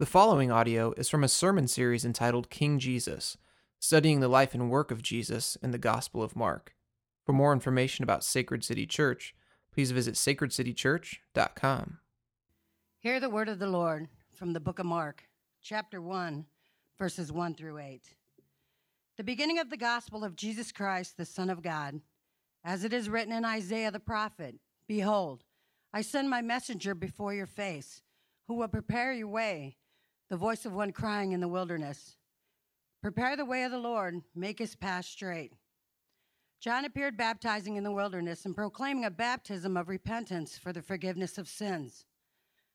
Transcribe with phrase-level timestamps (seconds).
[0.00, 3.36] The following audio is from a sermon series entitled King Jesus,
[3.80, 6.76] studying the life and work of Jesus in the Gospel of Mark.
[7.26, 9.34] For more information about Sacred City Church,
[9.72, 11.98] please visit sacredcitychurch.com.
[13.00, 15.24] Hear the word of the Lord from the book of Mark,
[15.60, 16.46] chapter 1,
[16.96, 18.14] verses 1 through 8.
[19.16, 22.02] The beginning of the gospel of Jesus Christ, the Son of God,
[22.64, 25.42] as it is written in Isaiah the prophet Behold,
[25.92, 28.00] I send my messenger before your face,
[28.46, 29.74] who will prepare your way
[30.28, 32.16] the voice of one crying in the wilderness
[33.00, 35.52] Prepare the way of the Lord, make his path straight.
[36.60, 41.38] John appeared baptizing in the wilderness and proclaiming a baptism of repentance for the forgiveness
[41.38, 42.04] of sins.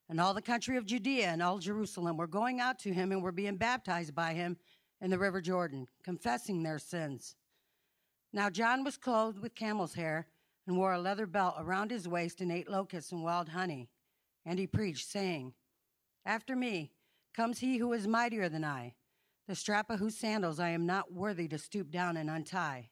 [0.07, 3.21] And all the country of Judea and all Jerusalem were going out to him and
[3.21, 4.55] were being baptized by him
[5.01, 7.35] in the river Jordan, confessing their sins.
[8.31, 10.27] Now John was clothed with camel's hair
[10.65, 13.89] and wore a leather belt around his waist and ate locusts and wild honey.
[14.45, 15.53] And he preached, saying,
[16.25, 16.91] After me,
[17.33, 18.93] comes he who is mightier than I,
[19.47, 22.89] the strap of whose sandals I am not worthy to stoop down and untie.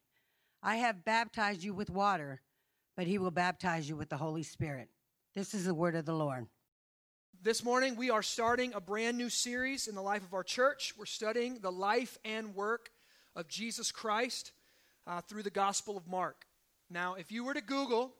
[0.62, 2.40] I have baptized you with water,
[2.96, 4.88] but he will baptize you with the Holy Spirit.
[5.34, 6.46] This is the word of the Lord.
[7.42, 10.94] This morning, we are starting a brand new series in the life of our church.
[10.96, 12.90] We're studying the life and work
[13.34, 14.52] of Jesus Christ
[15.06, 16.46] uh, through the Gospel of Mark.
[16.90, 18.12] Now, if you were to Google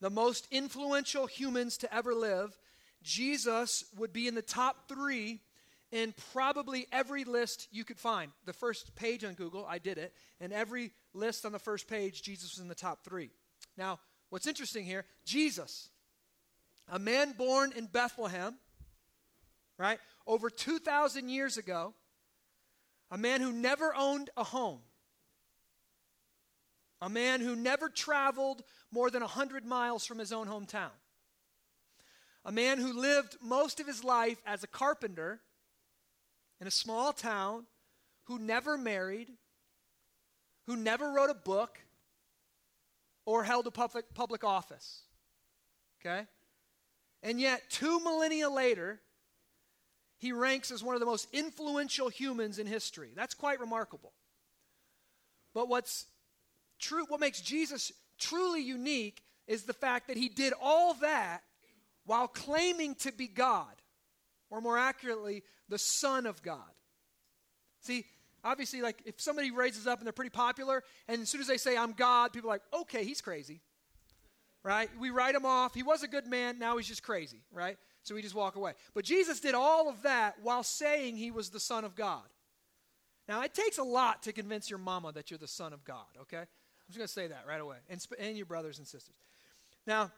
[0.00, 2.56] the most influential humans to ever live,
[3.02, 5.40] Jesus would be in the top three
[5.90, 8.30] in probably every list you could find.
[8.44, 12.22] The first page on Google, I did it, and every list on the first page,
[12.22, 13.30] Jesus was in the top three.
[13.76, 13.98] Now,
[14.30, 15.88] what's interesting here, Jesus,
[16.88, 18.56] a man born in Bethlehem,
[19.78, 21.94] right, over 2,000 years ago,
[23.10, 24.80] a man who never owned a home,
[27.00, 30.90] a man who never traveled more than 100 miles from his own hometown,
[32.44, 35.40] a man who lived most of his life as a carpenter
[36.60, 37.64] in a small town
[38.24, 39.28] who never married,
[40.66, 41.80] who never wrote a book,
[43.24, 45.02] or held a public, public office.
[46.00, 46.26] Okay?
[47.22, 49.00] And yet, two millennia later,
[50.18, 53.10] he ranks as one of the most influential humans in history.
[53.14, 54.12] That's quite remarkable.
[55.54, 56.06] But what's
[56.78, 61.42] true, what makes Jesus truly unique is the fact that he did all that
[62.04, 63.74] while claiming to be God
[64.50, 66.70] or more accurately, the Son of God.
[67.80, 68.04] See,
[68.44, 71.58] obviously, like if somebody raises up and they're pretty popular, and as soon as they
[71.58, 73.60] say, I'm God, people are like, okay, he's crazy.
[74.64, 74.90] Right?
[74.98, 75.74] We write him off.
[75.74, 77.76] He was a good man, now he's just crazy, right?
[78.02, 78.72] So we just walk away.
[78.94, 82.24] But Jesus did all of that while saying he was the Son of God.
[83.28, 86.06] Now, it takes a lot to convince your mama that you're the Son of God,
[86.22, 86.38] okay?
[86.38, 86.46] I'm
[86.88, 89.14] just going to say that right away, and, and your brothers and sisters.
[89.86, 90.10] Now,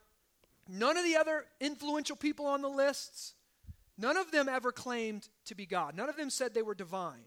[0.69, 3.35] none of the other influential people on the lists
[4.01, 5.95] None of them ever claimed to be God.
[5.95, 7.25] None of them said they were divine.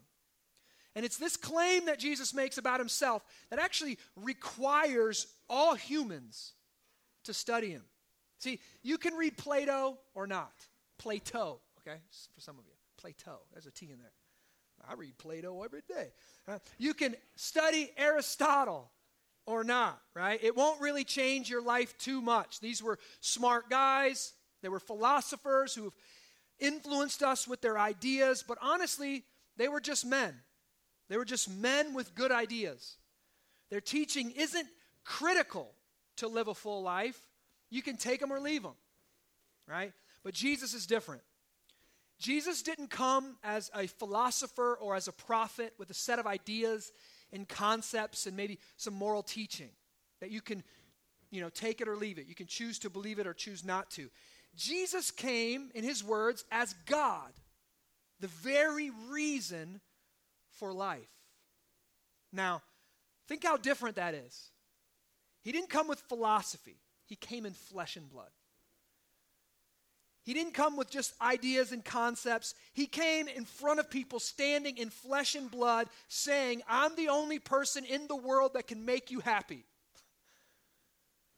[0.96, 6.52] And it's this claim that Jesus makes about himself that actually requires all humans
[7.24, 7.82] to study him.
[8.38, 10.52] See, you can read Plato or not.
[10.98, 11.98] Plato, okay?
[12.34, 12.72] For some of you.
[12.96, 13.40] Plato.
[13.52, 14.12] There's a T in there.
[14.88, 16.08] I read Plato every day.
[16.46, 18.90] Uh, you can study Aristotle
[19.46, 20.42] or not, right?
[20.42, 22.60] It won't really change your life too much.
[22.60, 24.32] These were smart guys,
[24.64, 25.92] they were philosophers who have
[26.64, 29.24] influenced us with their ideas, but honestly,
[29.56, 30.34] they were just men.
[31.08, 32.96] They were just men with good ideas.
[33.70, 34.68] Their teaching isn't
[35.04, 35.70] critical
[36.16, 37.18] to live a full life.
[37.70, 38.74] You can take them or leave them,
[39.68, 39.92] right?
[40.22, 41.22] But Jesus is different.
[42.18, 46.92] Jesus didn't come as a philosopher or as a prophet with a set of ideas
[47.32, 49.70] and concepts and maybe some moral teaching
[50.20, 50.62] that you can,
[51.30, 52.26] you know, take it or leave it.
[52.26, 54.08] You can choose to believe it or choose not to.
[54.56, 57.32] Jesus came, in his words, as God,
[58.20, 59.80] the very reason
[60.58, 61.08] for life.
[62.32, 62.62] Now,
[63.28, 64.50] think how different that is.
[65.42, 66.76] He didn't come with philosophy,
[67.06, 68.30] he came in flesh and blood.
[70.24, 72.54] He didn't come with just ideas and concepts.
[72.72, 77.38] He came in front of people, standing in flesh and blood, saying, I'm the only
[77.38, 79.64] person in the world that can make you happy.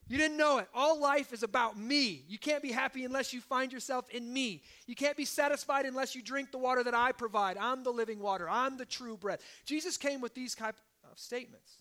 [0.08, 0.68] You didn't know it.
[0.72, 2.22] All life is about me.
[2.28, 4.62] You can't be happy unless you find yourself in me.
[4.86, 7.56] You can't be satisfied unless you drink the water that I provide.
[7.58, 8.48] I'm the living water.
[8.48, 9.40] I'm the true bread.
[9.64, 10.76] Jesus came with these type
[11.10, 11.72] of statements.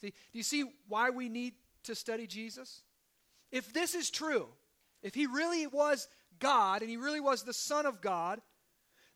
[0.00, 1.54] See, do you see why we need
[1.84, 2.82] to study Jesus?
[3.50, 4.46] If this is true,
[5.02, 6.06] if he really was
[6.38, 8.40] God and he really was the Son of God,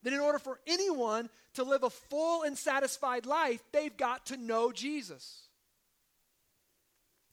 [0.03, 4.37] then in order for anyone to live a full and satisfied life, they've got to
[4.37, 5.43] know Jesus.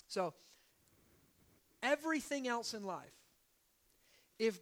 [0.06, 0.34] So,
[1.82, 3.14] everything else in life,
[4.38, 4.58] if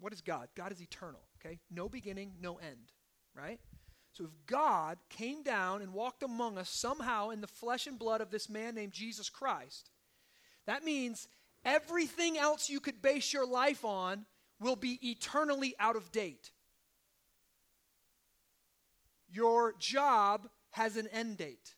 [0.00, 0.48] what is God?
[0.54, 1.20] God is eternal.
[1.40, 1.58] Okay?
[1.70, 2.92] No beginning, no end,
[3.34, 3.60] right?
[4.12, 8.20] So if God came down and walked among us somehow in the flesh and blood
[8.20, 9.90] of this man named Jesus Christ,
[10.66, 11.28] that means
[11.64, 14.24] everything else you could base your life on
[14.58, 16.50] will be eternally out of date.
[19.28, 21.74] Your job has an end date.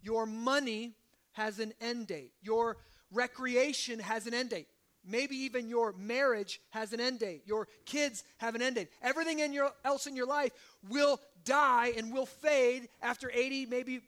[0.00, 0.94] Your money
[1.32, 2.32] has an end date.
[2.40, 2.76] Your
[3.12, 4.66] recreation has an end date.
[5.04, 7.42] Maybe even your marriage has an end date.
[7.44, 8.88] Your kids have an end date.
[9.02, 10.52] Everything in your, else in your life
[10.88, 14.00] will die and will fade after 80, maybe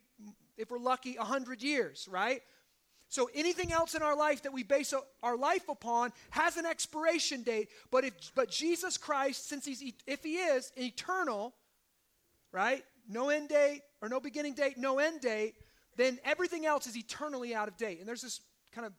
[0.57, 2.41] if we're lucky, 100 years, right?
[3.09, 7.43] So anything else in our life that we base our life upon has an expiration
[7.43, 7.69] date.
[7.91, 11.53] But if but Jesus Christ, since he's if he is eternal,
[12.51, 12.83] right?
[13.07, 15.55] No end date or no beginning date, no end date,
[15.97, 17.99] then everything else is eternally out of date.
[17.99, 18.41] And there's this
[18.75, 18.93] kind of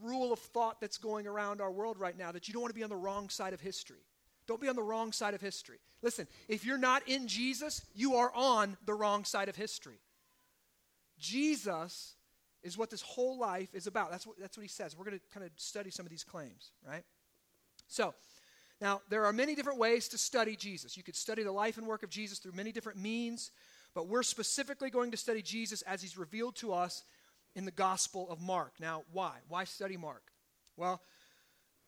[0.00, 2.78] rule of thought that's going around our world right now that you don't want to
[2.78, 4.04] be on the wrong side of history.
[4.46, 5.78] Don't be on the wrong side of history.
[6.02, 9.98] Listen, if you're not in Jesus, you are on the wrong side of history.
[11.18, 12.14] Jesus
[12.62, 14.10] is what this whole life is about.
[14.10, 14.96] That's what, that's what he says.
[14.96, 17.04] We're going to kind of study some of these claims, right?
[17.88, 18.14] So,
[18.80, 20.96] now, there are many different ways to study Jesus.
[20.96, 23.50] You could study the life and work of Jesus through many different means,
[23.94, 27.02] but we're specifically going to study Jesus as he's revealed to us
[27.56, 28.74] in the Gospel of Mark.
[28.78, 29.38] Now, why?
[29.48, 30.22] Why study Mark?
[30.76, 31.00] Well,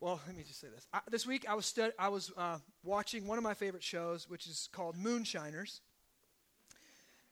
[0.00, 0.86] well, let me just say this.
[0.92, 4.28] I, this week I was stud- I was uh, watching one of my favorite shows,
[4.28, 5.82] which is called Moonshiners.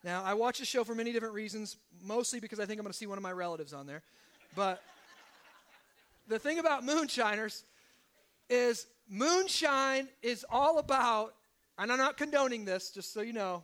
[0.04, 2.92] Now, I watch the show for many different reasons, mostly because I think I'm going
[2.92, 4.02] to see one of my relatives on there.
[4.54, 4.82] But
[6.28, 7.64] the thing about Moonshiners
[8.50, 11.34] is moonshine is all about,
[11.78, 13.62] and I'm not condoning this, just so you know,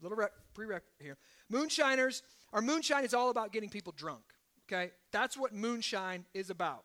[0.00, 1.18] little rec- prereq here.
[1.50, 2.22] Moonshiners
[2.52, 4.22] our moonshine is all about getting people drunk.
[4.66, 4.92] Okay?
[5.12, 6.84] That's what moonshine is about.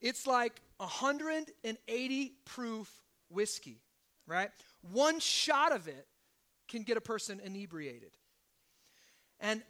[0.00, 2.90] It's like 180 proof
[3.30, 3.80] whiskey,
[4.26, 4.50] right?
[4.90, 6.06] One shot of it
[6.68, 8.10] can get a person inebriated.
[9.38, 9.62] And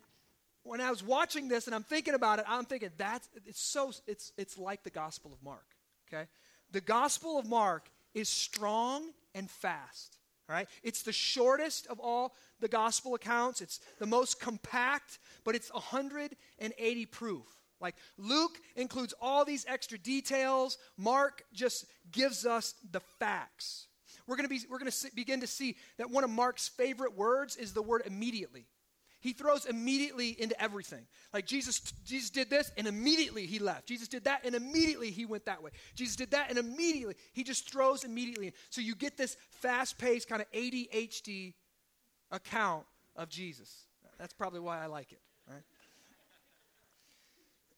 [0.63, 3.93] when I was watching this and I'm thinking about it, I'm thinking that's it's so
[4.07, 5.67] it's it's like the Gospel of Mark.
[6.09, 6.27] Okay?
[6.71, 10.19] The Gospel of Mark is strong and fast.
[10.53, 10.69] Right?
[10.83, 13.63] It's the shortest of all the gospel accounts.
[13.63, 17.47] It's the most compact, but it's 180 proof.
[17.81, 23.87] Like Luke includes all these extra details, Mark just gives us the facts.
[24.27, 27.17] We're going to be we're going to begin to see that one of Mark's favorite
[27.17, 28.67] words is the word immediately.
[29.23, 31.07] He throws immediately into everything.
[31.33, 33.87] Like Jesus, Jesus did this and immediately he left.
[33.87, 35.71] Jesus did that and immediately he went that way.
[35.95, 38.53] Jesus did that and immediately he just throws immediately.
[38.69, 41.55] So you get this fast-paced kind of ADHD
[42.33, 42.85] account
[43.15, 43.87] of Jesus.
[44.19, 45.21] That's probably why I like it.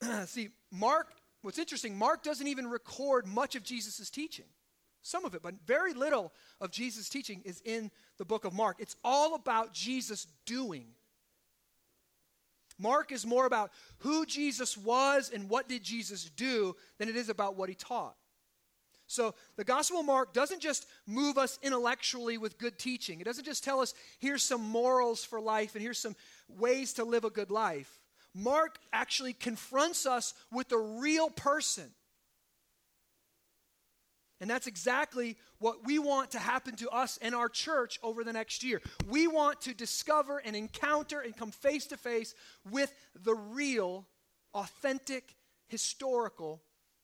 [0.03, 0.29] Right?
[0.29, 1.13] See, Mark.
[1.43, 4.47] What's interesting, Mark doesn't even record much of Jesus' teaching.
[5.03, 8.79] Some of it, but very little of Jesus' teaching is in the book of Mark.
[8.79, 10.87] It's all about Jesus doing
[12.79, 17.29] Mark is more about who Jesus was and what did Jesus do than it is
[17.29, 18.17] about what he taught.
[19.07, 23.21] So the Gospel of Mark doesn't just move us intellectually with good teaching.
[23.21, 26.17] It doesn't just tell us here's some morals for life and here's some
[26.49, 28.01] ways to live a good life.
[28.35, 31.91] Mark actually confronts us with the real person
[34.45, 38.33] and that's exactly what we want to happen to us and our church over the
[38.35, 38.83] next year.
[39.09, 42.35] We want to discover and encounter and come face to face
[42.71, 44.05] with the real,
[44.53, 45.35] authentic,
[45.67, 46.61] historical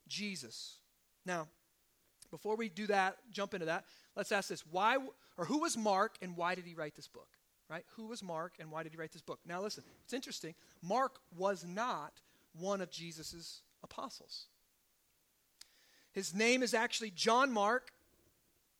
[0.06, 0.80] Jesus.
[1.24, 1.48] Now,
[2.30, 4.66] before we do that, jump into that, let's ask this.
[4.70, 4.98] Why
[5.38, 7.38] or who was Mark and why did he write this book?
[7.70, 7.86] Right?
[7.96, 9.40] Who was Mark and why did he write this book?
[9.46, 10.54] Now listen, it's interesting.
[10.82, 12.20] Mark was not
[12.52, 14.48] one of Jesus' apostles.
[16.12, 17.92] His name is actually John Mark,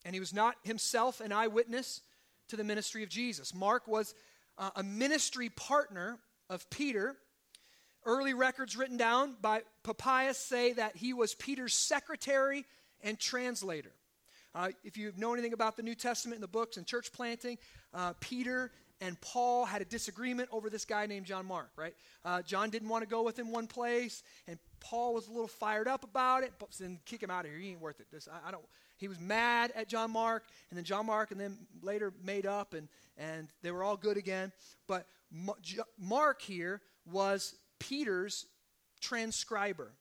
[0.05, 2.01] and he was not himself an eyewitness
[2.49, 3.55] to the ministry of Jesus.
[3.55, 4.15] Mark was
[4.59, 6.19] uh, a ministry partner
[6.49, 7.17] of Peter.
[8.05, 12.65] Early records written down by Papias say that he was Peter's secretary
[13.03, 13.93] and translator.
[14.55, 17.57] Uh, if you know anything about the New Testament and the books and church planting,
[17.95, 21.95] uh, Peter and Paul had a disagreement over this guy named John Mark, right?
[22.25, 25.49] Uh, John didn't want to go with him one place, and Paul was a little
[25.49, 26.53] fired up about it.
[26.59, 27.59] But then kick him out of here.
[27.59, 28.07] He ain't worth it.
[28.13, 28.65] This, I, I, don't.
[28.99, 32.75] He was mad at John Mark, and then John Mark, and then later made up,
[32.75, 34.53] and and they were all good again.
[34.87, 35.07] But
[35.99, 38.47] Mark here was Peter's
[39.01, 39.93] transcriber.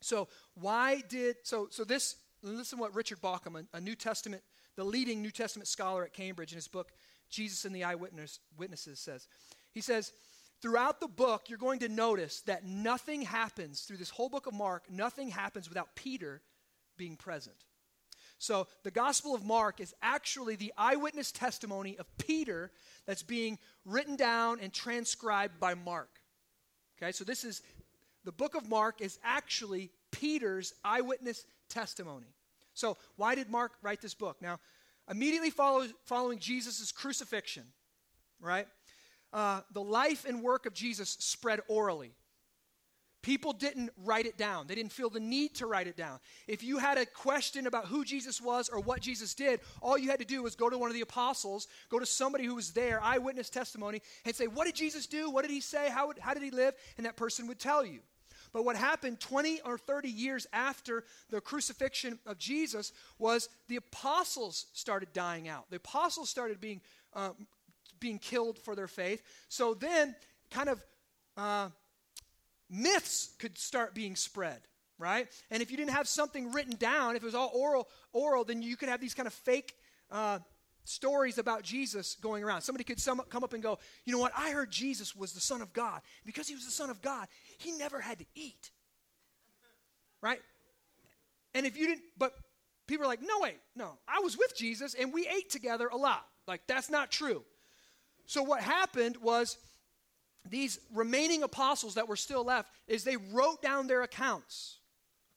[0.00, 2.16] So why did so so this?
[2.42, 4.42] Listen what Richard Bauckham, a, a New Testament,
[4.74, 6.90] the leading New Testament scholar at Cambridge, in his book
[7.30, 9.26] Jesus and the Eyewitness Witnesses says.
[9.72, 10.12] He says
[10.60, 14.52] Throughout the book, you're going to notice that nothing happens through this whole book of
[14.52, 16.42] Mark, nothing happens without Peter
[16.98, 17.56] being present.
[18.38, 22.70] So the Gospel of Mark is actually the eyewitness testimony of Peter
[23.06, 26.20] that's being written down and transcribed by Mark.
[26.98, 27.62] Okay, so this is
[28.24, 32.34] the book of Mark is actually Peter's eyewitness testimony.
[32.74, 34.36] So why did Mark write this book?
[34.42, 34.58] Now,
[35.10, 37.64] immediately follow, following Jesus' crucifixion,
[38.40, 38.66] right?
[39.32, 42.12] Uh, the life and work of Jesus spread orally.
[43.22, 44.66] People didn't write it down.
[44.66, 46.20] They didn't feel the need to write it down.
[46.48, 50.08] If you had a question about who Jesus was or what Jesus did, all you
[50.08, 52.72] had to do was go to one of the apostles, go to somebody who was
[52.72, 55.30] there, eyewitness testimony, and say, What did Jesus do?
[55.30, 55.90] What did he say?
[55.90, 56.74] How, how did he live?
[56.96, 58.00] And that person would tell you.
[58.52, 64.66] But what happened 20 or 30 years after the crucifixion of Jesus was the apostles
[64.72, 65.70] started dying out.
[65.70, 66.80] The apostles started being,
[67.14, 67.30] uh,
[67.98, 69.22] being killed for their faith.
[69.48, 70.14] So then,
[70.50, 70.84] kind of.
[71.36, 71.70] Uh,
[72.70, 74.60] myths could start being spread
[74.98, 78.44] right and if you didn't have something written down if it was all oral oral
[78.44, 79.74] then you could have these kind of fake
[80.10, 80.38] uh,
[80.90, 82.62] stories about jesus going around.
[82.62, 84.32] Somebody could come up and go you know what?
[84.36, 86.00] I heard jesus was the son of god.
[86.26, 87.28] Because he was the son of god
[87.58, 88.70] he never had to eat.
[90.22, 90.40] Right?
[91.54, 92.34] And if you didn't but
[92.86, 93.98] people are like no wait no.
[94.08, 96.26] I was with jesus and we ate together a lot.
[96.46, 97.44] Like that's not true.
[98.26, 99.58] So what happened was
[100.48, 104.78] these remaining apostles that were still left is they wrote down their accounts.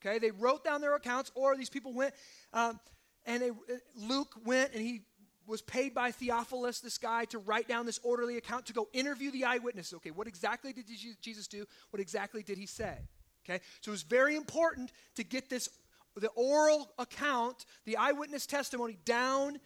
[0.05, 2.13] Okay, they wrote down their accounts, or these people went,
[2.51, 2.79] um,
[3.25, 3.51] and they,
[3.95, 5.01] Luke went and he
[5.45, 9.31] was paid by Theophilus, this guy, to write down this orderly account to go interview
[9.31, 9.93] the eyewitnesses.
[9.95, 10.85] Okay, what exactly did
[11.21, 11.65] Jesus do?
[11.89, 12.97] What exactly did he say?
[13.45, 15.67] Okay, so it was very important to get this,
[16.15, 19.59] the oral account, the eyewitness testimony down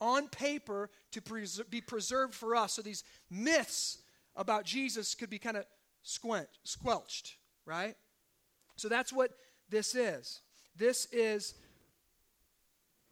[0.00, 1.20] on paper to
[1.70, 2.74] be preserved for us.
[2.74, 3.98] So these myths
[4.36, 5.64] about Jesus could be kind of
[6.02, 7.96] squelched, right?
[8.76, 9.30] So that's what
[9.68, 10.40] this is.
[10.76, 11.54] This is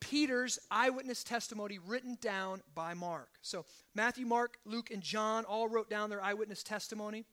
[0.03, 3.29] Peter's eyewitness testimony written down by Mark.
[3.41, 7.25] So Matthew, Mark, Luke, and John all wrote down their eyewitness testimony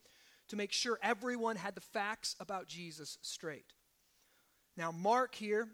[0.50, 3.74] to make sure everyone had the facts about Jesus straight.
[4.78, 5.68] Now, Mark here,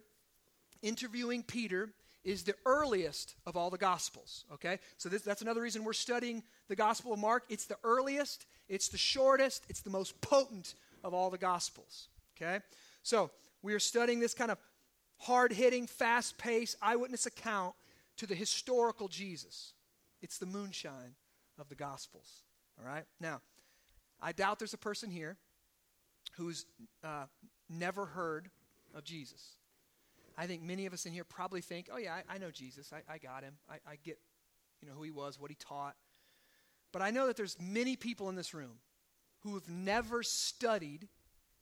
[0.81, 1.89] interviewing Peter,
[2.23, 4.45] is the earliest of all the Gospels.
[4.53, 4.79] Okay?
[4.97, 7.43] So this, that's another reason we're studying the Gospel of Mark.
[7.49, 12.07] It's the earliest, it's the shortest, it's the most potent of all the Gospels.
[12.37, 12.61] Okay?
[13.03, 14.57] So we are studying this kind of
[15.19, 17.75] hard hitting, fast paced eyewitness account
[18.17, 19.73] to the historical Jesus.
[20.21, 21.15] It's the moonshine
[21.59, 22.43] of the Gospels.
[22.79, 23.05] All right?
[23.19, 23.41] Now,
[24.21, 25.37] I doubt there's a person here
[26.37, 26.65] who's
[27.03, 27.25] uh,
[27.69, 28.49] never heard
[28.93, 29.55] of Jesus.
[30.37, 32.91] I think many of us in here probably think, oh, yeah, I, I know Jesus.
[32.91, 33.53] I, I got him.
[33.69, 34.19] I, I get
[34.81, 35.95] you know, who he was, what he taught.
[36.91, 38.79] But I know that there's many people in this room
[39.39, 41.07] who have never studied,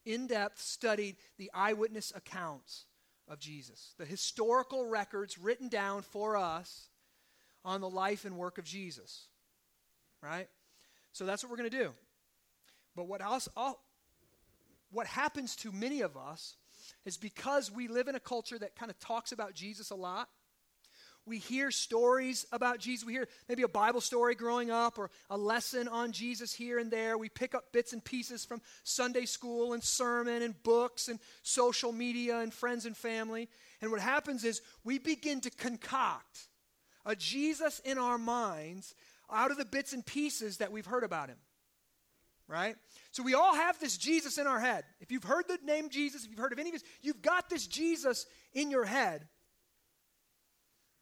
[0.04, 2.86] in depth studied, the eyewitness accounts
[3.28, 6.88] of Jesus, the historical records written down for us
[7.64, 9.28] on the life and work of Jesus.
[10.22, 10.48] Right?
[11.12, 11.90] So that's what we're going to do.
[12.96, 13.48] But what else?
[13.56, 13.82] All,
[14.90, 16.56] what happens to many of us
[17.04, 20.28] is because we live in a culture that kind of talks about Jesus a lot.
[21.26, 23.06] We hear stories about Jesus.
[23.06, 26.90] We hear maybe a Bible story growing up or a lesson on Jesus here and
[26.90, 27.16] there.
[27.16, 31.92] We pick up bits and pieces from Sunday school and sermon and books and social
[31.92, 33.48] media and friends and family.
[33.80, 36.48] And what happens is we begin to concoct
[37.06, 38.94] a Jesus in our minds
[39.32, 41.38] out of the bits and pieces that we've heard about him
[42.48, 42.76] right?
[43.10, 44.84] So we all have this Jesus in our head.
[45.00, 47.48] If you've heard the name Jesus, if you've heard of any of this, you've got
[47.48, 49.26] this Jesus in your head.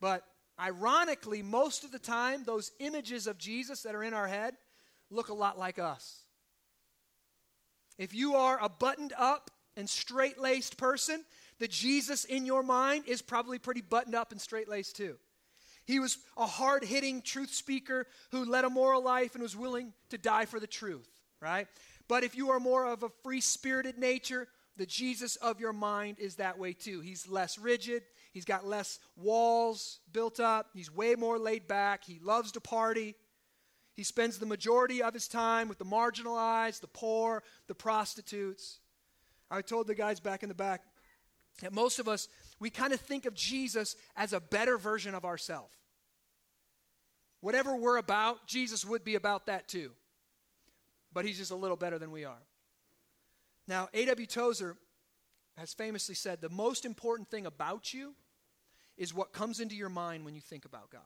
[0.03, 0.25] But
[0.59, 4.53] ironically, most of the time, those images of Jesus that are in our head
[5.09, 6.23] look a lot like us.
[7.97, 11.23] If you are a buttoned up and straight laced person,
[11.57, 15.15] the Jesus in your mind is probably pretty buttoned up and straight laced too.
[15.85, 19.93] He was a hard hitting truth speaker who led a moral life and was willing
[20.09, 21.67] to die for the truth right?
[22.07, 26.17] But if you are more of a free spirited nature, the Jesus of your mind
[26.19, 27.01] is that way too.
[27.01, 28.03] He's less rigid,
[28.33, 33.15] he's got less walls built up, he's way more laid back, he loves to party.
[33.95, 38.79] He spends the majority of his time with the marginalized, the poor, the prostitutes.
[39.51, 40.81] I told the guys back in the back
[41.61, 42.27] that most of us,
[42.59, 45.75] we kind of think of Jesus as a better version of ourselves.
[47.41, 49.91] Whatever we're about, Jesus would be about that too
[51.13, 52.41] but he's just a little better than we are.
[53.67, 54.27] Now, A.W.
[54.27, 54.75] Tozer
[55.57, 58.15] has famously said the most important thing about you
[59.03, 61.01] is what comes into your mind when you think about God.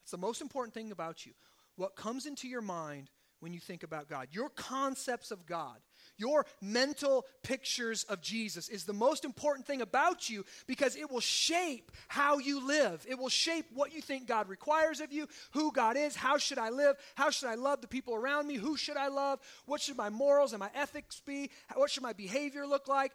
[0.00, 1.32] That's the most important thing about you.
[1.76, 4.28] What comes into your mind when you think about God.
[4.32, 5.76] Your concepts of God,
[6.16, 11.20] your mental pictures of Jesus is the most important thing about you because it will
[11.20, 13.06] shape how you live.
[13.08, 16.58] It will shape what you think God requires of you, who God is, how should
[16.58, 19.80] I live, how should I love the people around me, who should I love, what
[19.80, 23.12] should my morals and my ethics be, what should my behavior look like.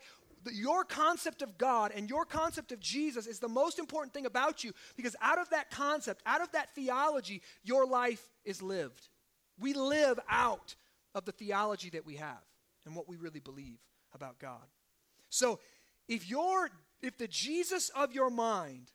[0.52, 4.64] Your concept of God and your concept of Jesus is the most important thing about
[4.64, 9.10] you because out of that concept, out of that theology, your life is lived.
[9.60, 10.76] We live out
[11.16, 12.42] of the theology that we have
[12.86, 13.80] and what we really believe
[14.14, 14.68] about God.
[15.30, 15.60] So,
[16.08, 16.70] if your
[17.02, 18.92] if the Jesus of your mind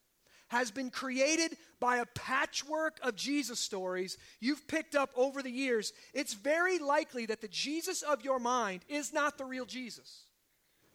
[0.48, 5.92] has been created by a patchwork of Jesus stories you've picked up over the years,
[6.14, 10.24] it's very likely that the Jesus of your mind is not the real Jesus.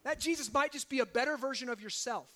[0.04, 2.30] That Jesus might just be a better version of yourself.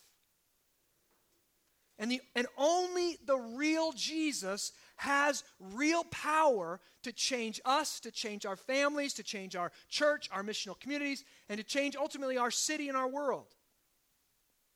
[1.99, 8.47] And, the, and only the real Jesus has real power to change us, to change
[8.47, 12.89] our families, to change our church, our missional communities, and to change ultimately our city
[12.89, 13.47] and our world.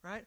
[0.03, 0.25] Right?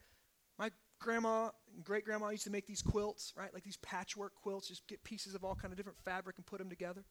[0.58, 3.54] My grandma and great grandma used to make these quilts, right?
[3.54, 6.60] Like these patchwork quilts, just get pieces of all kind of different fabric and put
[6.60, 7.04] them together.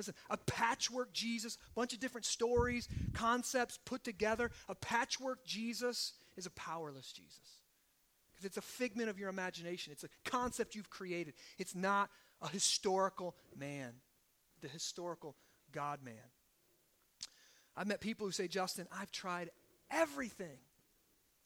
[0.00, 4.50] Listen, a patchwork Jesus, a bunch of different stories, concepts put together.
[4.70, 7.60] A patchwork Jesus is a powerless Jesus
[8.32, 9.92] because it's a figment of your imagination.
[9.92, 11.34] It's a concept you've created.
[11.58, 12.08] It's not
[12.40, 13.92] a historical man,
[14.62, 15.36] the historical
[15.70, 16.14] God man.
[17.76, 19.50] I've met people who say, Justin, I've tried
[19.90, 20.60] everything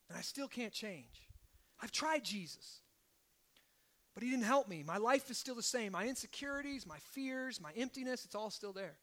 [0.09, 1.29] and I still can't change.
[1.83, 2.83] I've tried Jesus,
[4.15, 4.83] but he didn't help me.
[4.83, 5.93] My life is still the same.
[5.93, 8.97] My insecurities, my fears, my emptiness, it's all still there.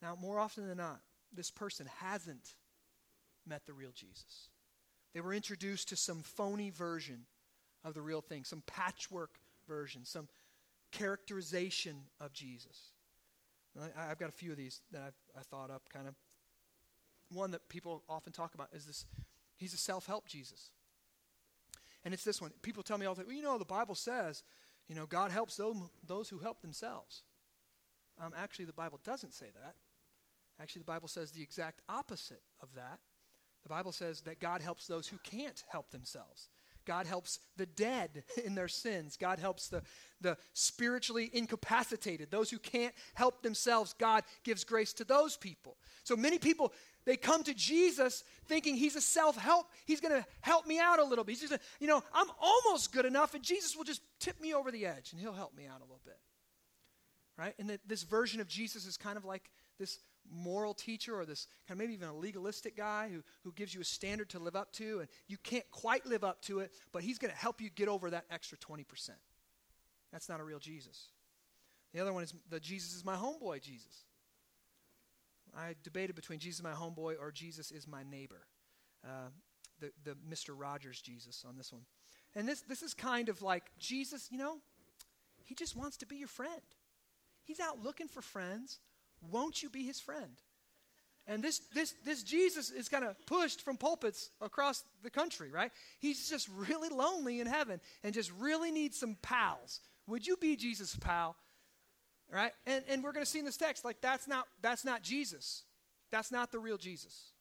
[0.00, 1.00] Now, more often than not,
[1.32, 2.54] this person hasn't
[3.46, 4.48] met the real Jesus.
[5.14, 7.26] They were introduced to some phony version
[7.84, 10.28] of the real thing, some patchwork version, some
[10.92, 12.92] characterization of Jesus.
[13.96, 16.14] I, have got a few of these that I've I thought up kind of.
[17.30, 19.04] One that people often talk about is this
[19.56, 20.70] he's a self help Jesus.
[22.04, 22.52] And it's this one.
[22.62, 24.42] People tell me all the time, well, you know, the Bible says,
[24.88, 25.76] you know, God helps those,
[26.06, 27.22] those who help themselves.
[28.20, 29.74] Um, actually, the Bible doesn't say that.
[30.60, 32.98] Actually, the Bible says the exact opposite of that.
[33.62, 36.48] The Bible says that God helps those who can't help themselves.
[36.88, 39.16] God helps the dead in their sins.
[39.16, 39.82] God helps the,
[40.20, 43.94] the spiritually incapacitated, those who can't help themselves.
[43.98, 45.76] God gives grace to those people.
[46.02, 46.72] So many people,
[47.08, 49.70] they come to Jesus thinking he's a self help.
[49.86, 51.38] He's going to help me out a little bit.
[51.38, 54.70] He's just, you know, I'm almost good enough, and Jesus will just tip me over
[54.70, 56.18] the edge and he'll help me out a little bit.
[57.38, 57.54] Right?
[57.58, 61.46] And that this version of Jesus is kind of like this moral teacher or this
[61.66, 64.54] kind of maybe even a legalistic guy who, who gives you a standard to live
[64.54, 67.62] up to and you can't quite live up to it, but he's going to help
[67.62, 68.84] you get over that extra 20%.
[70.12, 71.08] That's not a real Jesus.
[71.94, 74.04] The other one is the Jesus is my homeboy Jesus.
[75.56, 78.46] I debated between Jesus my homeboy or Jesus is my neighbor.
[79.04, 79.28] Uh,
[79.80, 80.54] the, the Mr.
[80.56, 81.82] Rogers Jesus on this one.
[82.34, 84.58] And this, this is kind of like Jesus, you know,
[85.44, 86.60] he just wants to be your friend.
[87.44, 88.80] He's out looking for friends.
[89.30, 90.36] Won't you be his friend?
[91.26, 95.70] And this, this, this Jesus is kind of pushed from pulpits across the country, right?
[96.00, 99.80] He's just really lonely in heaven and just really needs some pals.
[100.06, 101.36] Would you be Jesus' pal?
[102.32, 102.52] Right?
[102.66, 105.62] And, and we're going to see in this text, like, that's not, that's not Jesus.
[106.10, 107.32] That's not the real Jesus.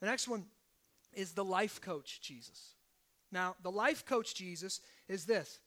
[0.00, 0.46] The next one
[1.12, 2.74] is the life coach Jesus.
[3.30, 5.60] Now, the life coach Jesus is this.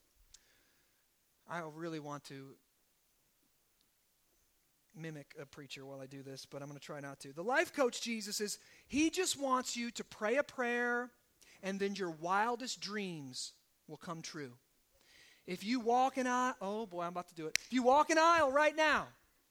[1.50, 2.56] I really want to
[4.96, 7.32] mimic a preacher while I do this, but I'm going to try not to.
[7.32, 11.12] The life coach Jesus is, he just wants you to pray a prayer
[11.63, 13.54] and then your wildest dreams
[13.88, 14.54] will come true.
[15.47, 17.57] If you walk an aisle, oh boy, I'm about to do it.
[17.65, 19.07] If you walk an aisle right now,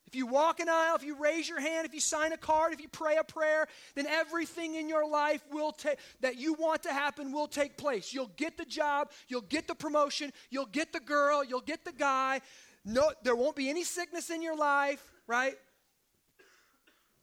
[0.06, 2.72] if you walk an aisle, if you raise your hand, if you sign a card,
[2.72, 6.84] if you pray a prayer, then everything in your life will take that you want
[6.84, 8.12] to happen will take place.
[8.12, 11.92] You'll get the job, you'll get the promotion, you'll get the girl, you'll get the
[11.92, 12.40] guy.
[12.84, 15.54] No, there won't be any sickness in your life right?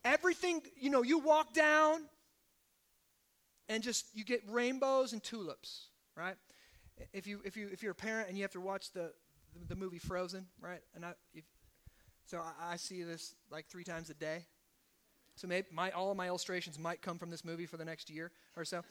[0.03, 2.01] Everything, you know, you walk down
[3.69, 6.35] and just you get rainbows and tulips, right?
[7.11, 9.11] If you if you if you're a parent and you have to watch the
[9.53, 10.81] the, the movie Frozen, right?
[10.95, 11.43] And I if,
[12.25, 14.45] so I, I see this like three times a day.
[15.35, 18.09] So maybe my all of my illustrations might come from this movie for the next
[18.09, 18.81] year or so.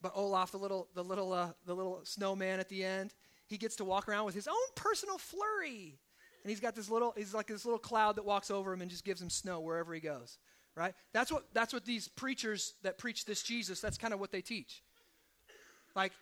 [0.00, 3.14] But Olaf, the little the little uh, the little snowman at the end,
[3.46, 5.98] he gets to walk around with his own personal flurry
[6.42, 8.90] and he's got this little he's like this little cloud that walks over him and
[8.90, 10.38] just gives him snow wherever he goes
[10.74, 14.32] right that's what that's what these preachers that preach this jesus that's kind of what
[14.32, 14.82] they teach
[15.94, 16.12] like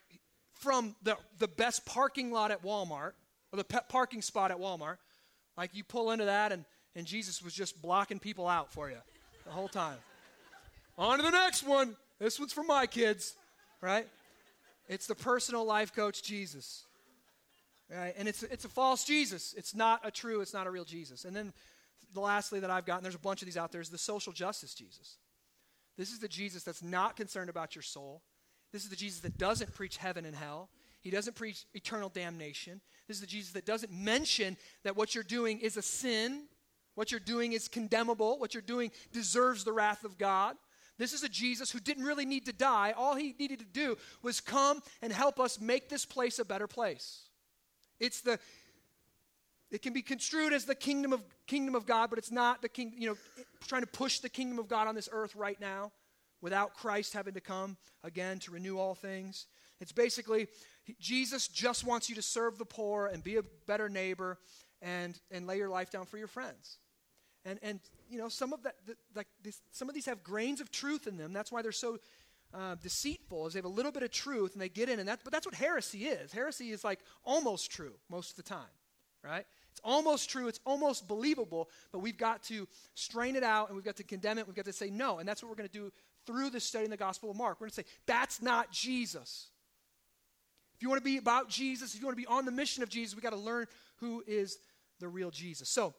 [0.60, 3.12] from the the best parking lot at walmart
[3.52, 4.98] or the pet parking spot at walmart
[5.56, 8.96] Like you pull into that and, and Jesus was just blocking people out for you
[9.44, 9.98] the whole time.
[10.96, 11.96] On to the next one.
[12.18, 13.34] This one's for my kids,
[13.80, 14.06] right?
[14.88, 16.84] It's the personal life coach Jesus.
[17.90, 18.14] Right?
[18.16, 19.54] And it's, it's a false Jesus.
[19.56, 21.24] It's not a true, it's not a real Jesus.
[21.24, 21.52] And then
[22.14, 24.32] the lastly that I've gotten, there's a bunch of these out there, is the social
[24.32, 25.16] justice Jesus.
[25.96, 28.22] This is the Jesus that's not concerned about your soul.
[28.72, 30.68] This is the Jesus that doesn't preach heaven and hell.
[31.00, 32.80] He doesn't preach eternal damnation.
[33.08, 36.44] This is the Jesus that doesn't mention that what you're doing is a sin,
[36.94, 40.56] what you're doing is condemnable, what you're doing deserves the wrath of God.
[40.98, 42.92] This is a Jesus who didn't really need to die.
[42.96, 46.66] All he needed to do was come and help us make this place a better
[46.66, 47.22] place.
[47.98, 48.38] It's the
[49.70, 52.68] it can be construed as the kingdom of kingdom of God, but it's not the
[52.68, 53.16] king, you know,
[53.66, 55.92] trying to push the kingdom of God on this earth right now
[56.40, 59.46] without Christ having to come again to renew all things.
[59.80, 60.48] It's basically
[60.98, 64.38] Jesus just wants you to serve the poor and be a better neighbor
[64.82, 66.78] and, and lay your life down for your friends.
[67.44, 70.60] And, and you know, some of, that, the, like this, some of these have grains
[70.60, 71.32] of truth in them.
[71.32, 71.98] That's why they're so
[72.52, 74.98] uh, deceitful, is they have a little bit of truth and they get in.
[74.98, 76.32] And that, but that's what heresy is.
[76.32, 78.74] Heresy is like almost true most of the time,
[79.24, 79.46] right?
[79.70, 83.84] It's almost true, it's almost believable, but we've got to strain it out and we've
[83.84, 84.46] got to condemn it.
[84.46, 85.18] We've got to say no.
[85.18, 85.92] And that's what we're going to do
[86.26, 87.60] through the study in the Gospel of Mark.
[87.60, 89.48] We're going to say, that's not Jesus.
[90.76, 92.82] If you want to be about Jesus, if you want to be on the mission
[92.82, 94.58] of Jesus, we've got to learn who is
[94.98, 95.68] the real Jesus.
[95.68, 95.94] So,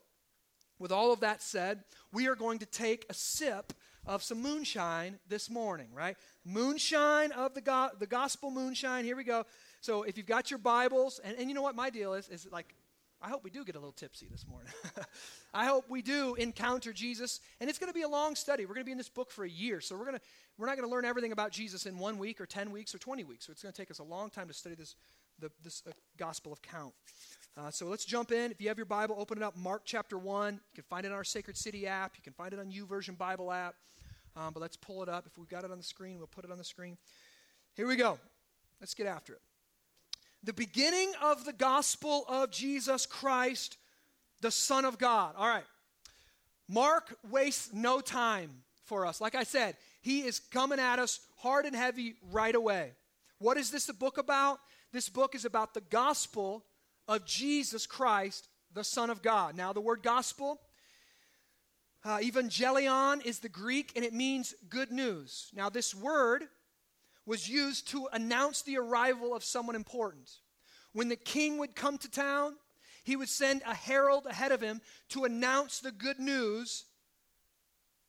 [0.80, 3.74] with all of that said, we are going to take a sip
[4.06, 6.18] of some moonshine this morning, right?
[6.44, 9.06] Moonshine of the, go- the gospel moonshine.
[9.06, 9.46] Here we go.
[9.82, 12.48] So if you've got your Bibles, and, and you know what my deal is, is
[12.52, 12.74] like
[13.24, 14.72] I hope we do get a little tipsy this morning.
[15.54, 18.66] I hope we do encounter Jesus, and it's going to be a long study.
[18.66, 20.22] We're going to be in this book for a year, so we're going to
[20.58, 22.98] we're not going to learn everything about Jesus in one week or ten weeks or
[22.98, 23.46] twenty weeks.
[23.46, 24.96] So it's going to take us a long time to study this
[25.40, 26.94] the, this uh, Gospel of Count.
[27.58, 28.52] Uh, so let's jump in.
[28.52, 29.56] If you have your Bible, open it up.
[29.56, 30.56] Mark chapter one.
[30.56, 32.14] You can find it on our Sacred City app.
[32.18, 33.76] You can find it on YouVersion Bible app.
[34.36, 35.28] Um, but let's pull it up.
[35.28, 36.98] If we've got it on the screen, we'll put it on the screen.
[37.76, 38.18] Here we go.
[38.80, 39.42] Let's get after it
[40.44, 43.78] the beginning of the gospel of Jesus Christ,
[44.42, 45.36] the Son of God.
[45.38, 45.66] All right.
[46.68, 48.50] Mark wastes no time
[48.86, 49.22] for us.
[49.22, 52.92] Like I said, he is coming at us hard and heavy right away.
[53.40, 54.60] What is this book about?
[54.92, 56.66] This book is about the gospel
[57.08, 59.56] of Jesus Christ, the Son of God.
[59.56, 60.60] Now, the word gospel,
[62.04, 65.52] uh, evangelion, is the Greek and it means good news.
[65.54, 66.46] Now, this word
[67.32, 70.30] was used to announce the arrival of someone important.
[70.92, 72.58] When the king would come to town,
[73.06, 76.84] he would send a herald ahead of him to announce the good news,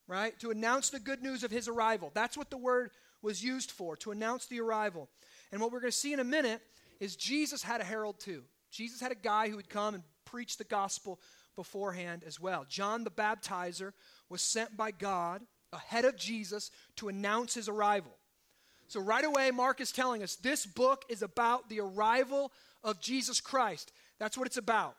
[0.09, 0.37] right?
[0.41, 2.11] To announce the good news of his arrival.
[2.13, 2.91] That's what the word
[3.23, 5.09] was used for, to announce the arrival.
[5.53, 6.61] And what we're going to see in a minute
[6.99, 8.43] is Jesus had a herald too.
[8.73, 11.21] Jesus had a guy who would come and preach the gospel
[11.55, 12.67] beforehand as well.
[12.69, 13.93] John the baptizer
[14.29, 18.11] was sent by God ahead of Jesus to announce his arrival.
[18.93, 22.53] So, right away, Mark is telling us this book is about the arrival
[22.85, 23.91] of Jesus Christ.
[24.19, 24.97] That's what it's about.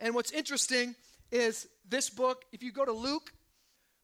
[0.00, 0.94] And what's interesting
[1.32, 3.32] is this book, if you go to Luke,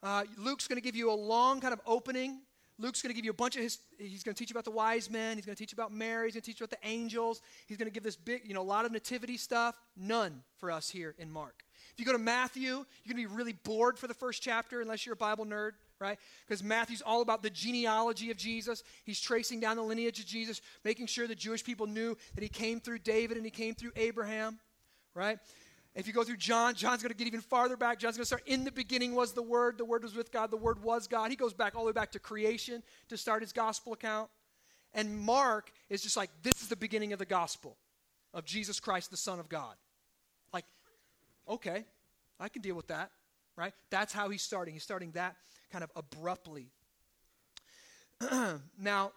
[0.02, 2.40] uh, Luke's going to give you a long kind of opening.
[2.78, 4.64] Luke's going to give you a bunch of his, he's going to teach you about
[4.64, 5.36] the wise men.
[5.36, 6.28] He's going to teach you about Mary.
[6.28, 7.42] He's going to teach about the angels.
[7.66, 9.78] He's going to give this big, you know, a lot of nativity stuff.
[9.94, 11.64] None for us here in Mark.
[11.92, 14.80] If you go to Matthew, you're going to be really bored for the first chapter
[14.80, 16.18] unless you're a Bible nerd right?
[16.46, 18.82] Because Matthew's all about the genealogy of Jesus.
[19.04, 22.48] He's tracing down the lineage of Jesus, making sure the Jewish people knew that he
[22.48, 24.58] came through David and he came through Abraham,
[25.14, 25.38] right?
[25.94, 28.00] If you go through John, John's going to get even farther back.
[28.00, 30.50] John's going to start, in the beginning was the Word, the Word was with God,
[30.50, 31.30] the Word was God.
[31.30, 34.28] He goes back all the way back to creation to start his gospel account.
[34.92, 37.76] And Mark is just like, this is the beginning of the gospel
[38.32, 39.76] of Jesus Christ, the Son of God.
[40.52, 40.64] Like,
[41.48, 41.84] okay,
[42.40, 43.10] I can deal with that,
[43.56, 43.72] right?
[43.90, 44.74] That's how he's starting.
[44.74, 45.36] He's starting that
[45.70, 46.68] kind of abruptly.
[48.78, 49.12] now,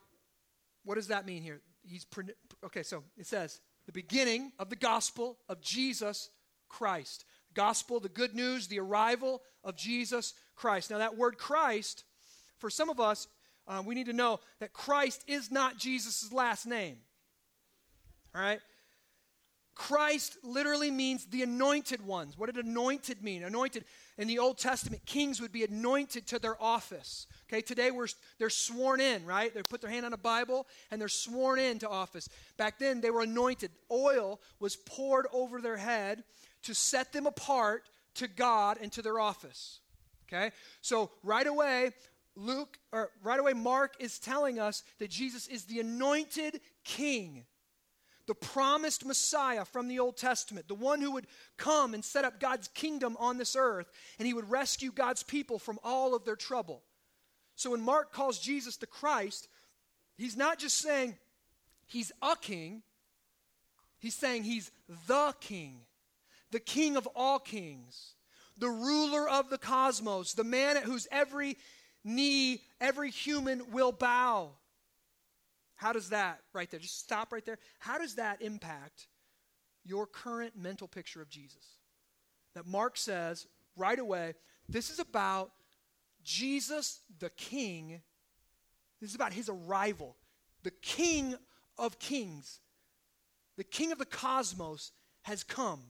[0.83, 1.61] what does that mean here?
[1.83, 2.25] He's pre-
[2.65, 6.29] okay, so it says the beginning of the gospel of Jesus
[6.69, 7.25] Christ.
[7.53, 10.91] Gospel, the good news, the arrival of Jesus Christ.
[10.91, 12.03] Now, that word Christ,
[12.59, 13.27] for some of us,
[13.67, 16.97] uh, we need to know that Christ is not Jesus' last name.
[18.35, 18.59] All right?
[19.75, 22.37] Christ literally means the anointed ones.
[22.37, 23.43] What did anointed mean?
[23.43, 23.85] Anointed
[24.17, 27.27] in the Old Testament, kings would be anointed to their office.
[27.47, 28.07] Okay, today we're,
[28.39, 29.53] they're sworn in, right?
[29.53, 32.27] They put their hand on a Bible and they're sworn in to office.
[32.57, 33.71] Back then, they were anointed.
[33.91, 36.23] Oil was poured over their head
[36.63, 37.83] to set them apart
[38.15, 39.79] to God and to their office.
[40.27, 40.51] Okay,
[40.81, 41.91] so right away,
[42.35, 47.45] Luke, or right away, Mark is telling us that Jesus is the anointed king
[48.27, 52.39] the promised Messiah from the Old Testament, the one who would come and set up
[52.39, 56.35] God's kingdom on this earth, and he would rescue God's people from all of their
[56.35, 56.83] trouble.
[57.55, 59.47] So when Mark calls Jesus the Christ,
[60.17, 61.15] he's not just saying
[61.87, 62.83] he's a king,
[63.97, 64.71] he's saying he's
[65.07, 65.79] the king,
[66.51, 68.13] the king of all kings,
[68.57, 71.57] the ruler of the cosmos, the man at whose every
[72.03, 74.51] knee, every human will bow.
[75.77, 77.59] How does that, right there, just stop right there.
[77.79, 79.07] How does that impact
[79.85, 81.77] your current mental picture of Jesus?
[82.55, 84.33] That Mark says right away,
[84.67, 85.51] this is about
[86.23, 88.01] Jesus the King.
[88.99, 90.17] This is about his arrival.
[90.63, 91.35] The King
[91.77, 92.59] of Kings,
[93.55, 95.81] the King of the cosmos has come.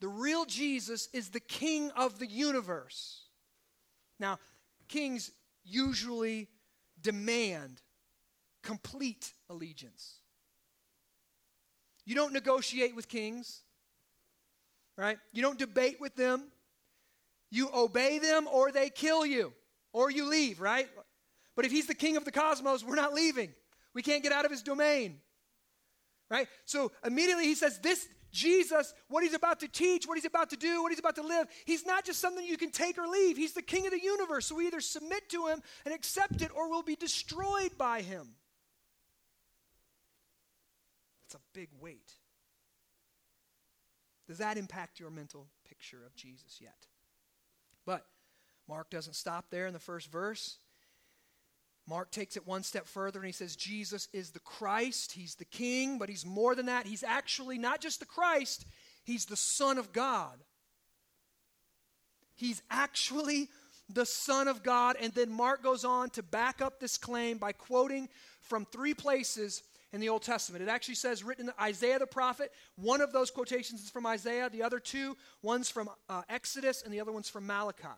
[0.00, 3.24] The real Jesus is the King of the universe.
[4.20, 4.38] Now,
[4.86, 5.32] kings
[5.64, 6.48] usually
[7.02, 7.80] demand
[8.62, 10.16] complete allegiance.
[12.04, 13.62] You don't negotiate with kings,
[14.96, 15.18] right?
[15.32, 16.44] You don't debate with them.
[17.50, 19.52] You obey them or they kill you
[19.92, 20.88] or you leave, right?
[21.56, 23.52] But if he's the king of the cosmos, we're not leaving.
[23.94, 25.18] We can't get out of his domain.
[26.30, 26.46] Right?
[26.66, 28.06] So immediately he says, This
[28.38, 31.22] Jesus, what he's about to teach, what he's about to do, what he's about to
[31.22, 33.36] live, he's not just something you can take or leave.
[33.36, 34.46] He's the king of the universe.
[34.46, 38.28] So we either submit to him and accept it or we'll be destroyed by him.
[41.26, 42.12] It's a big weight.
[44.28, 46.86] Does that impact your mental picture of Jesus yet?
[47.84, 48.06] But
[48.68, 50.58] Mark doesn't stop there in the first verse.
[51.88, 55.12] Mark takes it one step further and he says, Jesus is the Christ.
[55.12, 56.86] He's the King, but he's more than that.
[56.86, 58.66] He's actually not just the Christ,
[59.04, 60.38] he's the Son of God.
[62.34, 63.48] He's actually
[63.88, 64.96] the Son of God.
[65.00, 68.08] And then Mark goes on to back up this claim by quoting
[68.42, 70.62] from three places in the Old Testament.
[70.62, 72.52] It actually says, written in Isaiah the prophet.
[72.76, 76.92] One of those quotations is from Isaiah, the other two, one's from uh, Exodus, and
[76.92, 77.88] the other one's from Malachi.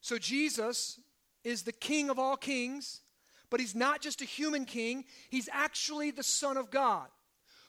[0.00, 1.00] So Jesus
[1.44, 3.00] is the king of all kings,
[3.50, 7.08] but he's not just a human king, he's actually the Son of God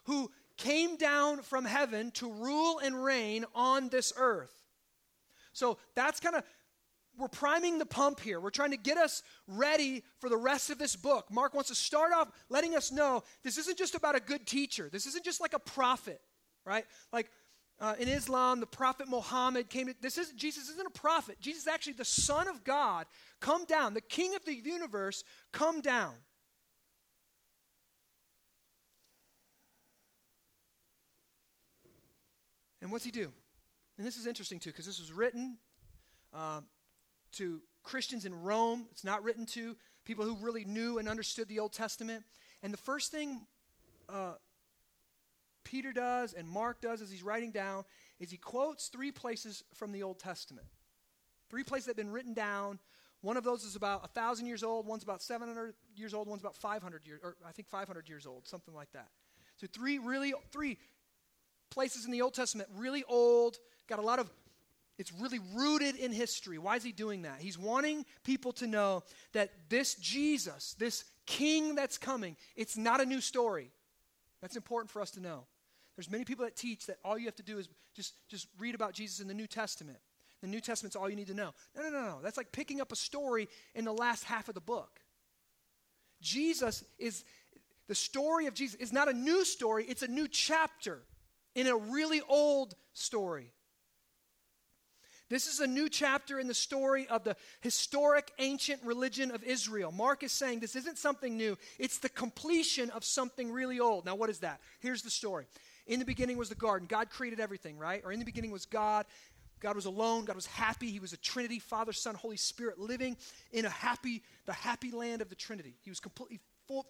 [0.05, 4.51] who came down from heaven to rule and reign on this earth.
[5.53, 6.43] So that's kind of
[7.17, 8.39] we're priming the pump here.
[8.39, 11.29] We're trying to get us ready for the rest of this book.
[11.29, 14.89] Mark wants to start off letting us know this isn't just about a good teacher.
[14.89, 16.21] This isn't just like a prophet,
[16.65, 16.85] right?
[17.11, 17.29] Like
[17.81, 21.37] uh, in Islam, the prophet Muhammad came to, this is Jesus isn't a prophet.
[21.39, 23.05] Jesus is actually the Son of God
[23.39, 26.13] come down, the King of the universe, come down.
[32.81, 33.31] And what's he do?
[33.97, 35.57] And this is interesting too, because this was written
[36.33, 36.61] uh,
[37.33, 38.87] to Christians in Rome.
[38.91, 42.23] It's not written to people who really knew and understood the Old Testament.
[42.63, 43.41] And the first thing
[44.07, 44.33] uh,
[45.63, 47.83] Peter does and Mark does as he's writing down
[48.19, 50.67] is he quotes three places from the Old Testament.
[51.49, 52.79] Three places that have been written down.
[53.21, 56.55] One of those is about 1,000 years old, one's about 700 years old, one's about
[56.55, 59.09] 500 years, or I think 500 years old, something like that.
[59.57, 60.77] So three really, three
[61.69, 64.29] places in the Old Testament, really old, got a lot of,
[64.97, 66.57] it's really rooted in history.
[66.57, 67.39] Why is he doing that?
[67.39, 73.05] He's wanting people to know that this Jesus, this king that's coming, it's not a
[73.05, 73.71] new story.
[74.41, 75.45] That's important for us to know.
[75.95, 78.73] There's many people that teach that all you have to do is just, just read
[78.73, 79.97] about Jesus in the New Testament.
[80.41, 81.51] The New Testament's all you need to know.
[81.75, 82.19] No, no, no, no.
[82.23, 85.01] That's like picking up a story in the last half of the book.
[86.21, 87.25] Jesus is,
[87.87, 91.01] the story of Jesus is not a new story, it's a new chapter
[91.55, 93.51] in a really old story.
[95.29, 99.91] This is a new chapter in the story of the historic ancient religion of Israel.
[99.91, 104.05] Mark is saying this isn't something new, it's the completion of something really old.
[104.05, 104.59] Now, what is that?
[104.79, 105.45] Here's the story.
[105.87, 106.87] In the beginning was the garden.
[106.87, 108.01] God created everything, right?
[108.05, 109.05] Or in the beginning was God.
[109.59, 110.25] God was alone.
[110.25, 110.89] God was happy.
[110.91, 113.17] He was a Trinity, Father, Son, Holy Spirit, living
[113.51, 115.75] in a happy, the happy land of the Trinity.
[115.81, 116.39] He was completely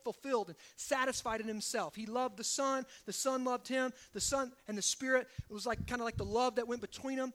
[0.04, 1.96] fulfilled and satisfied in himself.
[1.96, 2.86] He loved the Son.
[3.06, 3.94] The Son loved him.
[4.14, 5.28] The Son and the Spirit.
[5.50, 7.34] It was like kind of like the love that went between them.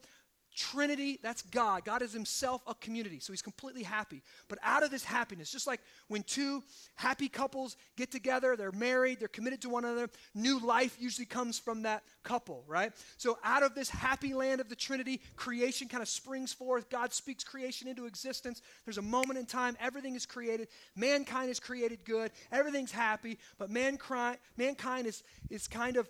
[0.55, 1.83] Trinity, that's God.
[1.83, 4.21] God is himself a community, so he's completely happy.
[4.47, 6.63] But out of this happiness, just like when two
[6.95, 11.59] happy couples get together, they're married, they're committed to one another, new life usually comes
[11.59, 12.93] from that couple, right?
[13.17, 16.89] So out of this happy land of the Trinity, creation kind of springs forth.
[16.89, 18.61] God speaks creation into existence.
[18.85, 20.69] There's a moment in time, everything is created.
[20.95, 26.07] Mankind is created good, everything's happy, but mankind, mankind is, is kind of,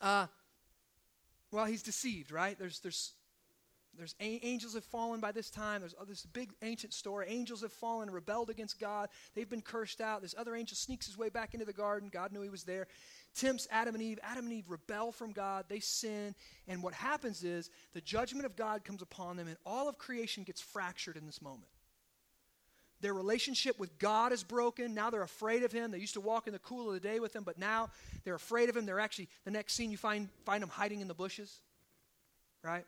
[0.00, 0.26] uh,
[1.50, 2.58] well, he's deceived, right?
[2.58, 3.12] There's, there's
[3.98, 5.80] there's a- angels have fallen by this time.
[5.80, 7.26] There's oh, this big ancient story.
[7.28, 9.08] Angels have fallen, rebelled against God.
[9.34, 10.22] They've been cursed out.
[10.22, 12.08] This other angel sneaks his way back into the garden.
[12.10, 12.86] God knew he was there.
[13.34, 14.20] Tempts Adam and Eve.
[14.22, 15.64] Adam and Eve rebel from God.
[15.68, 16.34] They sin.
[16.68, 20.44] And what happens is the judgment of God comes upon them, and all of creation
[20.44, 21.68] gets fractured in this moment.
[23.00, 24.94] Their relationship with God is broken.
[24.94, 25.90] Now they're afraid of Him.
[25.90, 27.90] They used to walk in the cool of the day with Him, but now
[28.24, 28.86] they're afraid of Him.
[28.86, 31.60] They're actually, the next scene, you find, find them hiding in the bushes,
[32.64, 32.84] right?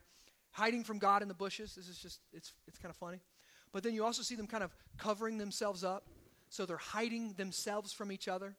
[0.51, 1.75] Hiding from God in the bushes.
[1.75, 3.19] This is just, it's, it's kind of funny.
[3.71, 6.07] But then you also see them kind of covering themselves up.
[6.49, 8.55] So they're hiding themselves from each other.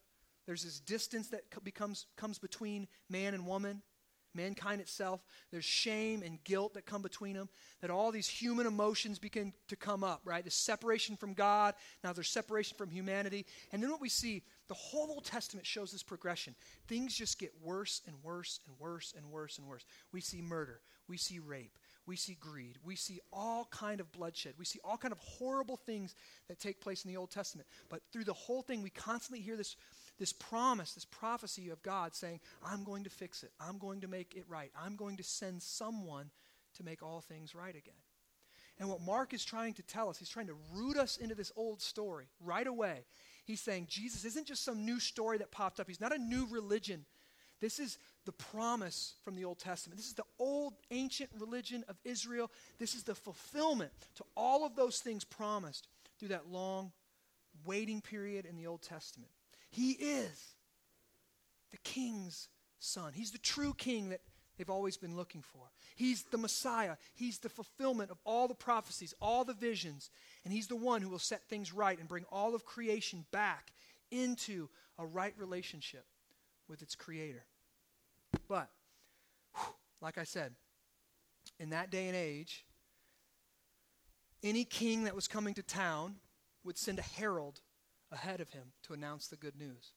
[0.46, 3.82] There's this distance that becomes, comes between man and woman
[4.34, 5.24] mankind itself.
[5.50, 7.48] There's shame and guilt that come between them.
[7.80, 10.44] That all these human emotions begin to come up, right?
[10.44, 11.74] The separation from God.
[12.02, 13.46] Now there's separation from humanity.
[13.72, 16.54] And then what we see, the whole Old Testament shows this progression.
[16.88, 19.84] Things just get worse and worse and worse and worse and worse.
[20.12, 20.80] We see murder.
[21.08, 21.78] We see rape.
[22.06, 22.78] We see greed.
[22.84, 24.54] We see all kind of bloodshed.
[24.58, 26.14] We see all kind of horrible things
[26.48, 27.68] that take place in the Old Testament.
[27.88, 29.76] But through the whole thing, we constantly hear this
[30.18, 33.50] this promise, this prophecy of God saying, I'm going to fix it.
[33.58, 34.70] I'm going to make it right.
[34.80, 36.30] I'm going to send someone
[36.74, 37.94] to make all things right again.
[38.78, 41.52] And what Mark is trying to tell us, he's trying to root us into this
[41.56, 43.04] old story right away.
[43.44, 46.46] He's saying Jesus isn't just some new story that popped up, he's not a new
[46.50, 47.04] religion.
[47.62, 49.96] This is the promise from the Old Testament.
[49.96, 52.50] This is the old ancient religion of Israel.
[52.80, 55.86] This is the fulfillment to all of those things promised
[56.18, 56.90] through that long
[57.64, 59.30] waiting period in the Old Testament.
[59.70, 60.56] He is
[61.70, 62.48] the king's
[62.80, 63.12] son.
[63.14, 64.22] He's the true king that
[64.58, 65.62] they've always been looking for.
[65.94, 66.96] He's the Messiah.
[67.14, 70.10] He's the fulfillment of all the prophecies, all the visions.
[70.44, 73.72] And he's the one who will set things right and bring all of creation back
[74.10, 76.06] into a right relationship
[76.68, 77.44] with its creator.
[78.48, 78.70] But,
[80.00, 80.52] like I said,
[81.58, 82.64] in that day and age,
[84.42, 86.16] any king that was coming to town
[86.64, 87.60] would send a herald
[88.10, 89.92] ahead of him to announce the good news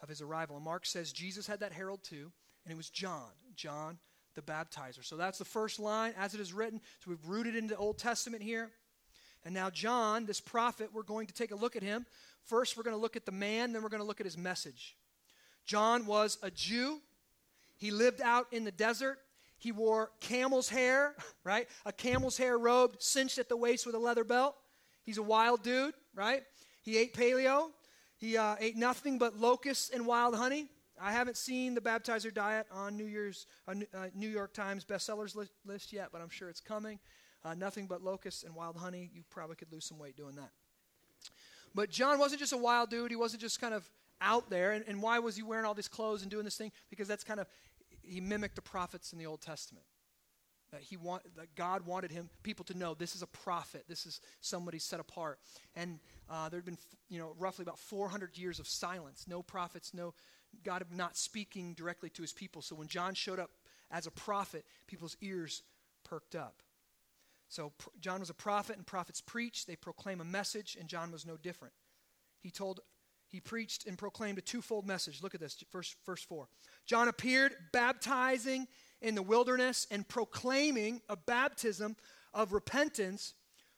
[0.00, 0.56] of his arrival.
[0.56, 2.32] And Mark says Jesus had that herald too,
[2.64, 3.98] and it was John, John
[4.34, 5.04] the baptizer.
[5.04, 6.80] So that's the first line as it is written.
[7.04, 8.70] So we've rooted into the Old Testament here.
[9.44, 12.06] And now, John, this prophet, we're going to take a look at him.
[12.44, 14.38] First, we're going to look at the man, then we're going to look at his
[14.38, 14.96] message.
[15.64, 17.00] John was a Jew.
[17.82, 19.18] He lived out in the desert.
[19.58, 21.66] He wore camel's hair, right?
[21.84, 24.54] A camel's hair robe cinched at the waist with a leather belt.
[25.02, 26.44] He's a wild dude, right?
[26.80, 27.70] He ate paleo.
[28.16, 30.68] He uh, ate nothing but locusts and wild honey.
[31.00, 33.74] I haven't seen the baptizer diet on New Year's uh,
[34.14, 37.00] New York Times bestsellers list, list, yet, but I'm sure it's coming.
[37.44, 39.10] Uh, nothing but locusts and wild honey.
[39.12, 40.50] You probably could lose some weight doing that.
[41.74, 43.10] But John wasn't just a wild dude.
[43.10, 43.90] He wasn't just kind of
[44.22, 44.72] out there.
[44.72, 46.72] And, and why was he wearing all these clothes and doing this thing?
[46.88, 47.46] Because that's kind of,
[48.04, 49.86] he mimicked the prophets in the Old Testament.
[50.70, 53.84] That he want, that God wanted him people to know this is a prophet.
[53.88, 55.38] This is somebody set apart.
[55.76, 55.98] And
[56.30, 56.78] uh, there had been,
[57.10, 59.26] you know, roughly about 400 years of silence.
[59.28, 60.14] No prophets, no
[60.64, 62.62] God not speaking directly to his people.
[62.62, 63.50] So when John showed up
[63.90, 65.62] as a prophet, people's ears
[66.04, 66.62] perked up.
[67.48, 69.66] So John was a prophet, and prophets preach.
[69.66, 71.74] They proclaim a message, and John was no different.
[72.40, 72.80] He told,
[73.32, 75.22] he preached and proclaimed a twofold message.
[75.22, 76.46] Look at this, verse, verse 4.
[76.84, 78.68] John appeared baptizing
[79.00, 81.96] in the wilderness and proclaiming a baptism
[82.34, 83.32] of repentance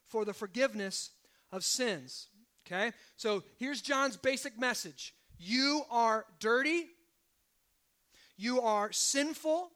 [0.08, 1.10] for the forgiveness
[1.52, 2.26] of sins.
[2.66, 2.90] Okay?
[3.16, 6.86] So here's John's basic message You are dirty,
[8.36, 9.70] you are sinful,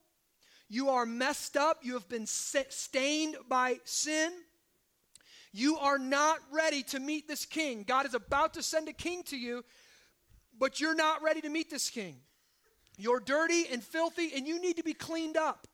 [0.69, 4.33] you are messed up, you have been stained by sin.
[5.53, 7.85] You are not ready to meet this king.
[7.87, 9.65] God is about to send a king to you,
[10.59, 12.17] but you're not ready to meet this king.
[12.97, 15.67] You're dirty and filthy, and you need to be cleaned up.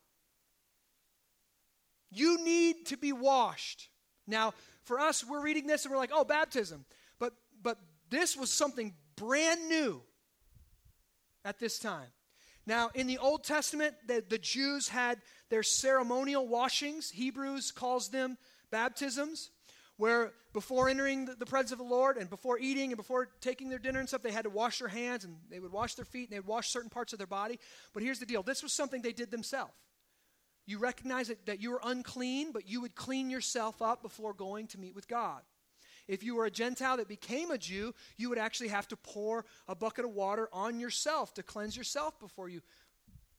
[2.10, 3.88] You need to be washed.
[4.26, 6.84] Now, for us, we're reading this and we're like, oh, baptism.
[7.18, 7.32] But,
[7.62, 7.78] but
[8.10, 10.02] this was something brand new
[11.44, 12.08] at this time.
[12.66, 17.10] Now, in the Old Testament, the, the Jews had their ceremonial washings.
[17.10, 18.38] Hebrews calls them
[18.70, 19.50] baptisms,
[19.96, 23.78] where before entering the, presence of the Lord and before eating and before taking their
[23.78, 26.28] dinner and stuff, they had to wash their hands and they would wash their feet
[26.28, 27.58] and they would wash certain parts of their body.
[27.92, 29.72] But here's the deal this was something they did themselves.
[30.66, 34.66] You recognize that, that you were unclean, but you would clean yourself up before going
[34.68, 35.42] to meet with God.
[36.06, 39.44] If you were a Gentile that became a Jew, you would actually have to pour
[39.68, 42.60] a bucket of water on yourself to cleanse yourself before you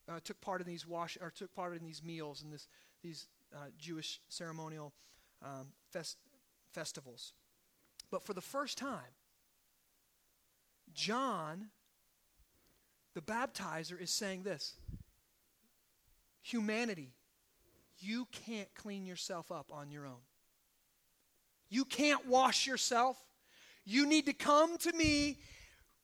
[0.08, 2.68] uh, took part in these wash or took part in these meals and this,
[3.04, 4.94] these uh, Jewish ceremonial
[5.44, 6.18] um, fest,
[6.76, 7.34] festivals.
[8.12, 9.16] But for the first time,
[10.94, 11.68] John,
[13.14, 14.76] the baptizer, is saying this
[16.42, 17.14] humanity,
[17.98, 20.24] you can't clean yourself up on your own.
[21.70, 23.18] You can't wash yourself.
[23.86, 25.40] You need to come to me,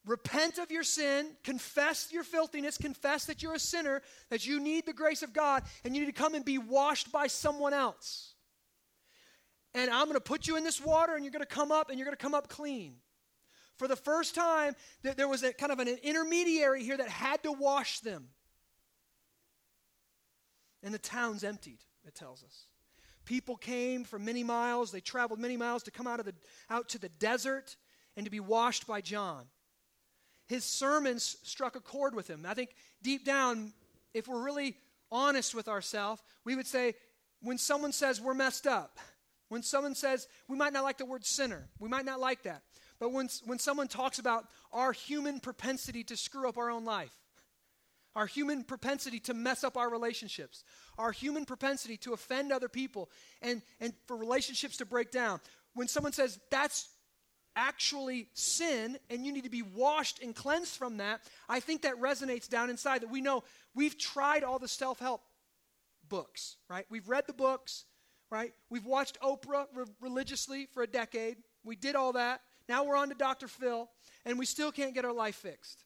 [0.05, 4.85] repent of your sin, confess your filthiness, confess that you're a sinner, that you need
[4.85, 8.30] the grace of God, and you need to come and be washed by someone else.
[9.73, 11.89] And I'm going to put you in this water, and you're going to come up,
[11.89, 12.95] and you're going to come up clean.
[13.77, 17.51] For the first time, there was a kind of an intermediary here that had to
[17.51, 18.27] wash them.
[20.83, 22.65] And the town's emptied, it tells us.
[23.25, 24.91] People came from many miles.
[24.91, 26.33] They traveled many miles to come out, of the,
[26.69, 27.75] out to the desert
[28.17, 29.45] and to be washed by John.
[30.47, 32.45] His sermons struck a chord with him.
[32.47, 33.73] I think deep down,
[34.13, 34.75] if we're really
[35.11, 36.95] honest with ourselves, we would say
[37.41, 38.99] when someone says we're messed up,
[39.51, 42.61] when someone says we might not like the word sinner, we might not like that.
[43.01, 47.11] But when, when someone talks about our human propensity to screw up our own life,
[48.15, 50.63] our human propensity to mess up our relationships,
[50.97, 53.09] our human propensity to offend other people,
[53.41, 55.41] and, and for relationships to break down.
[55.73, 56.87] When someone says that's
[57.53, 61.99] actually sin and you need to be washed and cleansed from that, I think that
[61.99, 63.43] resonates down inside that we know
[63.75, 65.23] we've tried all the self help
[66.07, 66.85] books, right?
[66.89, 67.83] We've read the books,
[68.31, 68.53] right?
[68.69, 71.37] We've watched Oprah re- religiously for a decade.
[71.63, 72.41] We did all that.
[72.67, 73.47] Now we're on to Dr.
[73.47, 73.89] Phil,
[74.25, 75.83] and we still can't get our life fixed.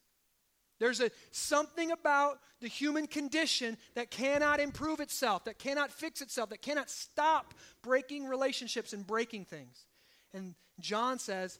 [0.78, 6.50] There's a, something about the human condition that cannot improve itself, that cannot fix itself,
[6.50, 9.86] that cannot stop breaking relationships and breaking things.
[10.32, 11.58] And John says,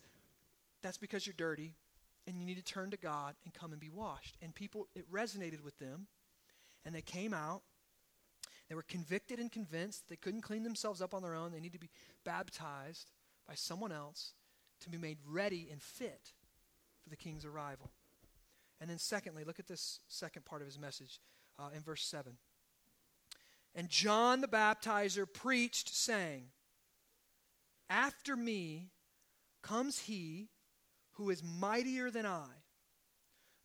[0.82, 1.74] that's because you're dirty
[2.26, 4.37] and you need to turn to God and come and be washed.
[4.43, 6.07] And people, it resonated with them.
[6.84, 7.62] And they came out.
[8.69, 11.53] They were convicted and convinced they couldn't clean themselves up on their own.
[11.53, 11.91] They need to be
[12.25, 13.11] baptized
[13.47, 14.33] by someone else
[14.81, 16.33] to be made ready and fit
[17.03, 17.91] for the king's arrival.
[18.81, 21.21] And then, secondly, look at this second part of his message
[21.59, 22.33] uh, in verse 7.
[23.75, 26.47] And John the baptizer preached, saying,
[27.89, 28.91] After me
[29.62, 30.49] comes he
[31.12, 32.49] who is mightier than I,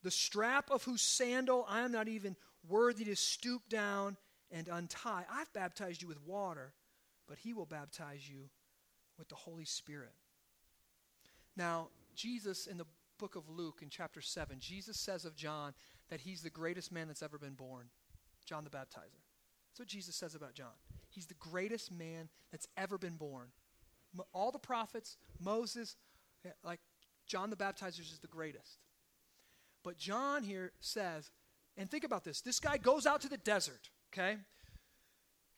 [0.04, 2.36] the strap of whose sandal I am not even
[2.68, 4.18] worthy to stoop down
[4.52, 5.26] and untie.
[5.32, 6.74] I've baptized you with water,
[7.28, 8.50] but he will baptize you
[9.18, 10.14] with the Holy Spirit.
[11.56, 12.86] Now, Jesus in the
[13.18, 15.74] book of Luke in chapter 7, Jesus says of John
[16.10, 17.88] that he's the greatest man that's ever been born,
[18.46, 19.22] John the Baptizer.
[19.70, 20.74] That's what Jesus says about John.
[21.10, 23.48] He's the greatest man that's ever been born.
[24.34, 25.96] All the prophets, Moses,
[26.46, 26.80] eh, like
[27.28, 28.80] John the Baptizer is the greatest.
[29.84, 31.32] But John here says,
[31.78, 34.38] and think about this this guy goes out to the desert, okay?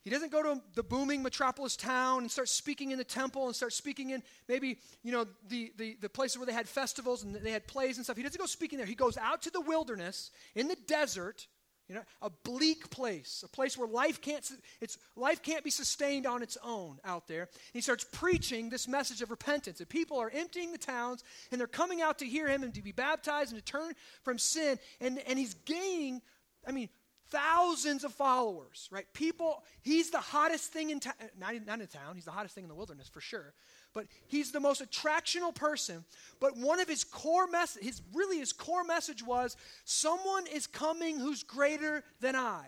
[0.04, 3.56] He doesn't go to the booming metropolis town and start speaking in the temple and
[3.56, 7.34] start speaking in maybe, you know, the, the, the places where they had festivals and
[7.36, 8.18] they had plays and stuff.
[8.18, 8.86] He doesn't go speaking there.
[8.86, 11.47] He goes out to the wilderness in the desert,
[11.88, 14.45] you know, a bleak place, a place where life can't,
[14.82, 17.43] it's, life can't be sustained on its own out there.
[17.43, 19.80] And he starts preaching this message of repentance.
[19.80, 22.82] And people are emptying the towns and they're coming out to hear him and to
[22.82, 23.93] be baptized and to turn
[24.24, 24.80] from sin.
[24.99, 26.22] And, and he's gaining,
[26.68, 26.89] I mean,
[27.34, 29.06] thousands of followers, right?
[29.14, 32.64] People, he's the hottest thing in town, not, not in town, he's the hottest thing
[32.64, 33.54] in the wilderness for sure.
[33.94, 36.06] But he's the most attractional person.
[36.40, 41.20] But one of his core message, his really his core message was someone is coming
[41.20, 42.68] who's greater than I.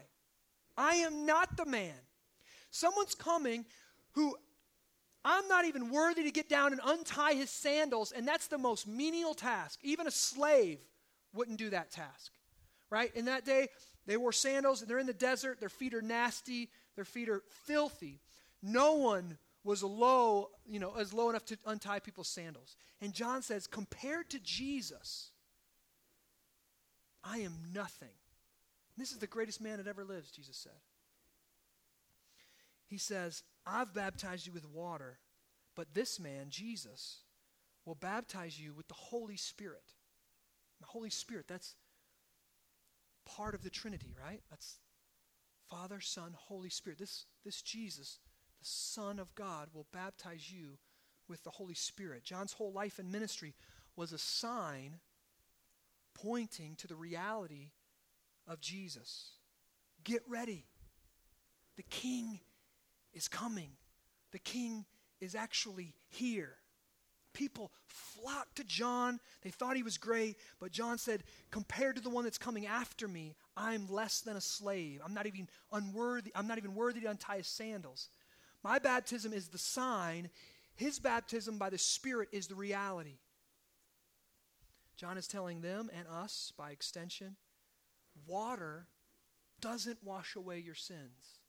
[0.77, 1.93] I am not the man.
[2.71, 3.65] Someone's coming
[4.11, 4.35] who
[5.23, 8.87] I'm not even worthy to get down and untie his sandals, and that's the most
[8.87, 9.79] menial task.
[9.83, 10.79] Even a slave
[11.33, 12.31] wouldn't do that task.
[12.91, 13.15] Right?
[13.15, 13.69] In that day,
[14.05, 17.41] they wore sandals, and they're in the desert, their feet are nasty, their feet are
[17.65, 18.19] filthy.
[18.61, 22.75] No one was low, you know, as low enough to untie people's sandals.
[23.01, 25.31] And John says, compared to Jesus,
[27.23, 28.13] I am nothing.
[28.97, 30.71] This is the greatest man that ever lives, Jesus said.
[32.87, 35.17] He says, I've baptized you with water,
[35.75, 37.21] but this man, Jesus,
[37.85, 39.93] will baptize you with the Holy Spirit.
[40.79, 41.75] The Holy Spirit, that's
[43.25, 44.41] part of the Trinity, right?
[44.49, 44.77] That's
[45.69, 46.99] Father, Son, Holy Spirit.
[46.99, 48.19] This, this Jesus,
[48.59, 50.77] the Son of God, will baptize you
[51.27, 52.23] with the Holy Spirit.
[52.23, 53.55] John's whole life and ministry
[53.95, 54.99] was a sign
[56.13, 57.71] pointing to the reality
[58.47, 59.31] of Jesus.
[60.03, 60.65] Get ready.
[61.77, 62.39] The King
[63.13, 63.71] is coming.
[64.31, 64.85] The King
[65.19, 66.57] is actually here
[67.35, 69.19] people flocked to John.
[69.43, 73.07] They thought he was great, but John said, compared to the one that's coming after
[73.07, 75.01] me, I'm less than a slave.
[75.05, 76.31] I'm not even unworthy.
[76.33, 78.09] I'm not even worthy to untie his sandals.
[78.63, 80.31] My baptism is the sign.
[80.75, 83.19] His baptism by the Spirit is the reality.
[84.97, 87.35] John is telling them and us, by extension,
[88.25, 88.87] water
[89.61, 91.41] doesn't wash away your sins.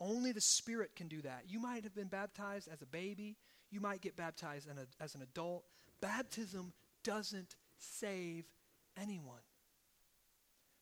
[0.00, 1.44] Only the Spirit can do that.
[1.48, 3.36] You might have been baptized as a baby,
[3.70, 4.68] you might get baptized
[5.00, 5.64] as an adult.
[6.00, 6.72] Baptism
[7.04, 8.44] doesn't save
[9.00, 9.40] anyone.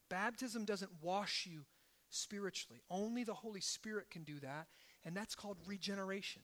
[0.09, 1.65] Baptism doesn't wash you
[2.11, 2.81] spiritually.
[2.91, 4.67] Only the Holy Spirit can do that,
[5.05, 6.43] and that's called regeneration.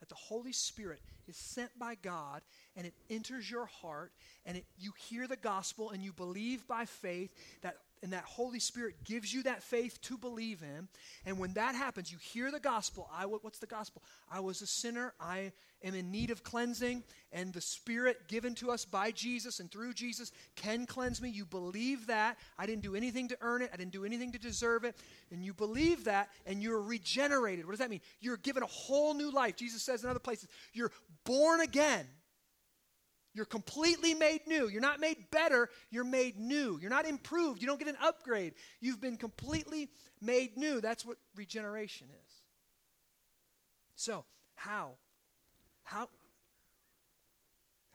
[0.00, 2.42] That the Holy Spirit is sent by God
[2.76, 4.12] and it enters your heart
[4.46, 8.60] and it, you hear the gospel and you believe by faith that and that Holy
[8.60, 10.88] Spirit gives you that faith to believe in.
[11.26, 13.08] And when that happens, you hear the gospel.
[13.12, 14.02] I what's the gospel?
[14.30, 15.14] I was a sinner.
[15.20, 15.52] I
[15.84, 19.94] am in need of cleansing, and the Spirit given to us by Jesus and through
[19.94, 21.30] Jesus can cleanse me.
[21.30, 22.36] You believe that.
[22.58, 23.70] I didn't do anything to earn it.
[23.72, 24.96] I didn't do anything to deserve it.
[25.30, 27.64] And you believe that, and you're regenerated.
[27.64, 28.00] What does that mean?
[28.20, 29.56] You're given a whole new life.
[29.56, 30.92] Jesus says in other places, you're
[31.24, 32.06] born again.
[33.38, 34.66] You're completely made new.
[34.66, 36.76] You're not made better, you're made new.
[36.82, 37.62] You're not improved.
[37.62, 38.54] You don't get an upgrade.
[38.80, 40.80] You've been completely made new.
[40.80, 42.32] That's what regeneration is.
[43.94, 44.24] So,
[44.56, 44.94] how?
[45.84, 46.08] How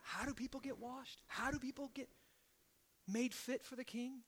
[0.02, 1.22] how do people get washed?
[1.28, 2.08] How do people get
[3.06, 4.20] made fit for the king?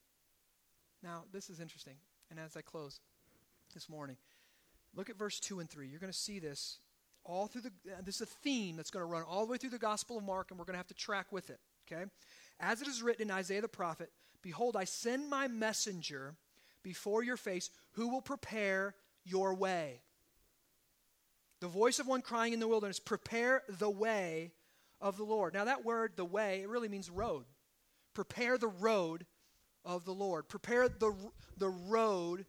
[1.01, 1.95] Now, this is interesting.
[2.29, 2.99] And as I close
[3.73, 4.17] this morning,
[4.93, 5.87] look at verse 2 and 3.
[5.87, 6.79] You're going to see this
[7.25, 9.57] all through the, uh, this is a theme that's going to run all the way
[9.57, 11.59] through the Gospel of Mark, and we're going to have to track with it,
[11.91, 12.05] okay?
[12.59, 14.11] As it is written in Isaiah the prophet,
[14.41, 16.35] Behold, I send my messenger
[16.83, 20.01] before your face who will prepare your way.
[21.61, 24.51] The voice of one crying in the wilderness, Prepare the way
[25.01, 25.55] of the Lord.
[25.55, 27.45] Now, that word, the way, it really means road.
[28.13, 29.25] Prepare the road
[29.83, 30.47] of the Lord.
[30.47, 31.13] Prepare the,
[31.57, 32.45] the road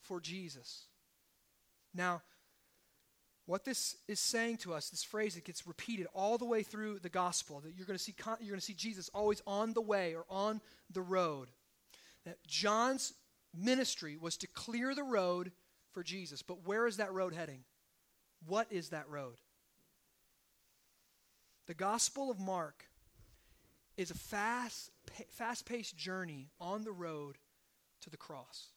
[0.00, 0.86] for Jesus.
[1.94, 2.22] Now,
[3.46, 6.98] what this is saying to us, this phrase that gets repeated all the way through
[7.00, 9.82] the gospel, that you're going to see, you're going to see Jesus always on the
[9.82, 11.48] way or on the road.
[12.24, 13.12] That John's
[13.54, 15.52] ministry was to clear the road
[15.92, 16.42] for Jesus.
[16.42, 17.64] But where is that road heading?
[18.46, 19.36] What is that road?
[21.66, 22.86] The Gospel of Mark
[23.96, 24.90] is a fast,
[25.28, 27.36] fast-paced journey on the road
[28.00, 28.68] to the cross.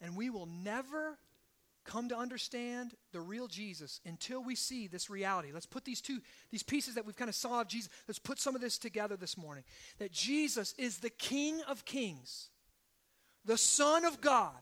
[0.00, 1.18] And we will never
[1.84, 5.50] come to understand the real Jesus until we see this reality.
[5.52, 6.20] Let's put these two
[6.50, 7.90] these pieces that we've kind of saw of Jesus.
[8.08, 9.64] Let's put some of this together this morning.
[9.98, 12.48] That Jesus is the King of Kings,
[13.44, 14.60] the Son of God,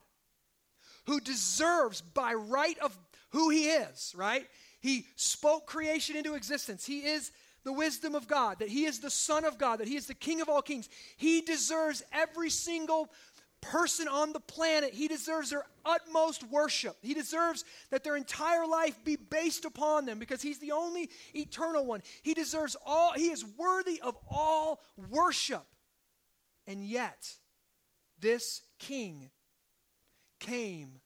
[1.06, 2.96] who deserves by right of
[3.30, 4.46] who he is, right?
[4.80, 6.84] He spoke creation into existence.
[6.84, 7.32] He is
[7.64, 10.14] the wisdom of God, that he is the Son of God, that he is the
[10.14, 10.88] King of all kings.
[11.16, 13.08] He deserves every single
[13.62, 16.96] person on the planet, he deserves their utmost worship.
[17.00, 21.86] He deserves that their entire life be based upon them because he's the only eternal
[21.86, 22.02] one.
[22.22, 25.64] He deserves all, he is worthy of all worship.
[26.66, 27.32] And yet,
[28.20, 29.30] this king
[30.38, 31.00] came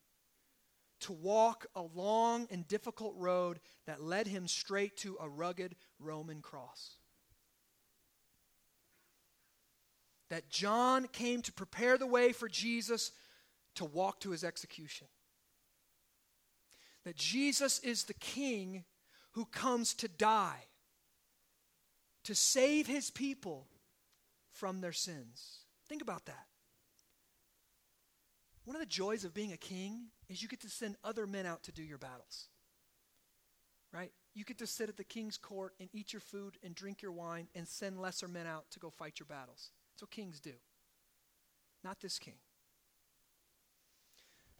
[1.00, 6.40] to walk a long and difficult road that led him straight to a rugged Roman
[6.40, 6.96] cross.
[10.28, 13.12] That John came to prepare the way for Jesus
[13.76, 15.06] to walk to his execution.
[17.04, 18.84] That Jesus is the king
[19.32, 20.64] who comes to die,
[22.24, 23.68] to save his people
[24.50, 25.60] from their sins.
[25.88, 26.46] Think about that.
[28.64, 31.46] One of the joys of being a king is you get to send other men
[31.46, 32.48] out to do your battles.
[33.92, 34.10] Right?
[34.34, 37.12] You get to sit at the king's court and eat your food and drink your
[37.12, 39.70] wine and send lesser men out to go fight your battles.
[39.96, 40.52] That's what kings do.
[41.82, 42.34] Not this king.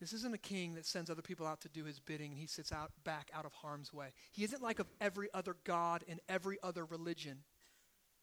[0.01, 2.47] This isn't a king that sends other people out to do his bidding and he
[2.47, 4.15] sits out back out of harm's way.
[4.33, 7.41] He isn't like of every other god in every other religion.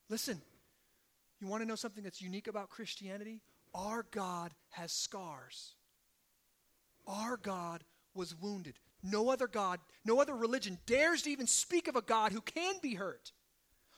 [0.09, 0.41] Listen,
[1.39, 3.41] you want to know something that's unique about Christianity?
[3.76, 5.76] Our God has scars.
[7.05, 7.84] Our God
[8.16, 8.80] was wounded.
[9.03, 12.74] No other God, no other religion dares to even speak of a God who can
[12.82, 13.34] be hurt.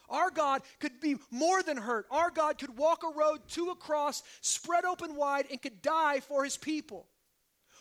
[0.08, 2.06] Our God could be more than hurt.
[2.10, 6.20] Our God could walk a road to a cross, spread open wide, and could die
[6.20, 7.06] for his people.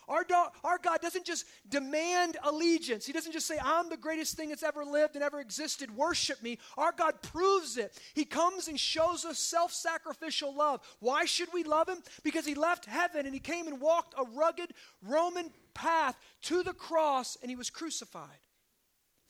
[0.08, 3.06] Our, do- our God doesn't just demand allegiance.
[3.06, 5.96] He doesn't just say, I'm the greatest thing that's ever lived and ever existed.
[5.96, 6.60] Worship me.
[6.78, 8.00] Our God proves it.
[8.14, 10.82] He comes and shows us self sacrificial love.
[11.00, 12.04] Why should we love him?
[12.24, 16.74] Because he left heaven and he came and walked a rugged Roman path to the
[16.74, 18.40] cross and he was crucified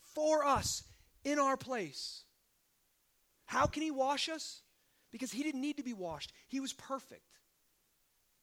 [0.01, 0.83] for us
[1.23, 2.24] in our place.
[3.45, 4.61] How can he wash us?
[5.11, 7.39] Because he didn't need to be washed, he was perfect.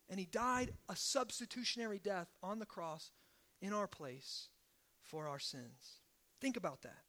[0.08, 3.10] And he died a substitutionary death on the cross
[3.60, 4.48] in our place
[5.02, 6.00] for our sins.
[6.40, 7.02] Think about that.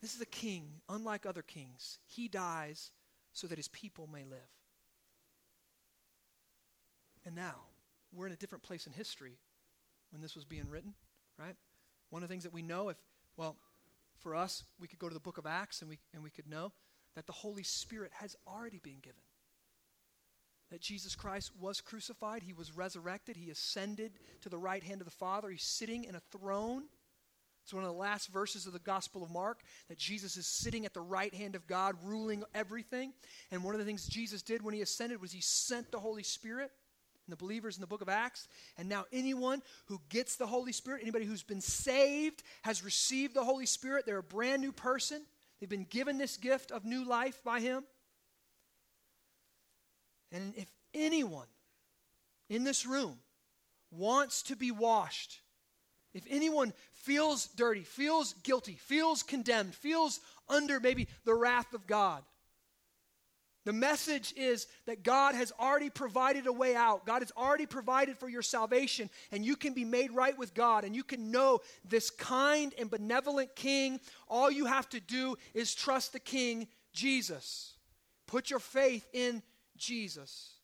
[0.00, 1.98] This is a king, unlike other kings.
[2.06, 2.90] He dies
[3.32, 4.38] so that his people may live.
[7.26, 7.56] And now,
[8.12, 9.38] we're in a different place in history
[10.10, 10.94] when this was being written,
[11.38, 11.54] right?
[12.08, 12.96] One of the things that we know, if,
[13.36, 13.56] well,
[14.20, 16.48] for us, we could go to the book of Acts and we, and we could
[16.48, 16.72] know
[17.16, 19.20] that the Holy Spirit has already been given.
[20.70, 24.12] That Jesus Christ was crucified, he was resurrected, he ascended
[24.42, 26.84] to the right hand of the Father, he's sitting in a throne.
[27.64, 30.86] It's one of the last verses of the Gospel of Mark that Jesus is sitting
[30.86, 33.12] at the right hand of God, ruling everything.
[33.50, 36.22] And one of the things Jesus did when he ascended was he sent the Holy
[36.22, 36.70] Spirit
[37.30, 38.48] the believers in the book of Acts.
[38.76, 43.44] And now, anyone who gets the Holy Spirit, anybody who's been saved, has received the
[43.44, 45.22] Holy Spirit, they're a brand new person.
[45.58, 47.84] They've been given this gift of new life by Him.
[50.32, 51.46] And if anyone
[52.48, 53.18] in this room
[53.90, 55.40] wants to be washed,
[56.14, 62.22] if anyone feels dirty, feels guilty, feels condemned, feels under maybe the wrath of God,
[63.64, 67.04] the message is that God has already provided a way out.
[67.04, 70.84] God has already provided for your salvation, and you can be made right with God,
[70.84, 74.00] and you can know this kind and benevolent King.
[74.28, 77.74] All you have to do is trust the King, Jesus.
[78.26, 79.42] Put your faith in
[79.76, 80.54] Jesus.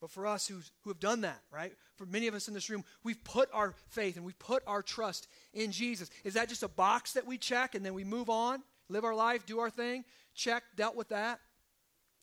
[0.00, 1.72] But for us who, who have done that, right?
[1.96, 4.82] For many of us in this room, we've put our faith and we've put our
[4.82, 6.08] trust in Jesus.
[6.24, 9.14] Is that just a box that we check and then we move on, live our
[9.14, 10.04] life, do our thing?
[10.34, 11.40] Check, dealt with that.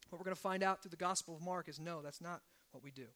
[0.09, 2.41] What we're going to find out through the Gospel of Mark is no, that's not
[2.71, 3.07] what we do.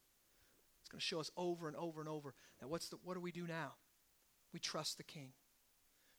[0.82, 3.20] It's going to show us over and over and over that what's the, what do
[3.20, 3.74] we do now?
[4.54, 5.30] We trust the King.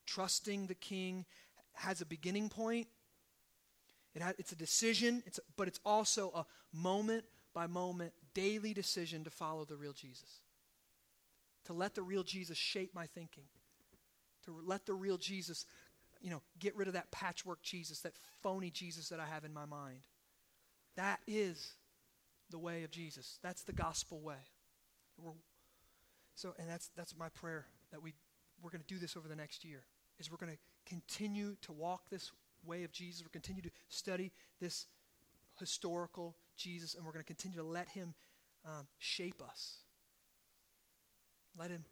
[0.06, 1.26] Trusting the King
[1.74, 2.86] has a beginning point.
[4.14, 6.46] It it's a decision, it's but it's also a
[6.76, 10.40] moment by moment, daily decision to follow the real Jesus.
[11.66, 13.44] To let the real Jesus shape my thinking.
[14.46, 15.66] To let the real Jesus
[16.22, 19.52] you know, get rid of that patchwork Jesus, that phony Jesus that I have in
[19.52, 20.06] my mind.
[20.96, 21.74] That is
[22.50, 23.38] the way of Jesus.
[23.42, 24.36] That's the gospel way.
[25.18, 25.32] We're,
[26.34, 28.14] so, and that's that's my prayer that we
[28.62, 29.82] we're going to do this over the next year.
[30.18, 32.30] Is we're going to continue to walk this
[32.64, 33.22] way of Jesus.
[33.22, 34.86] We're continue to study this
[35.58, 38.14] historical Jesus, and we're going to continue to let Him
[38.64, 39.78] um, shape us.
[41.58, 41.84] Let Him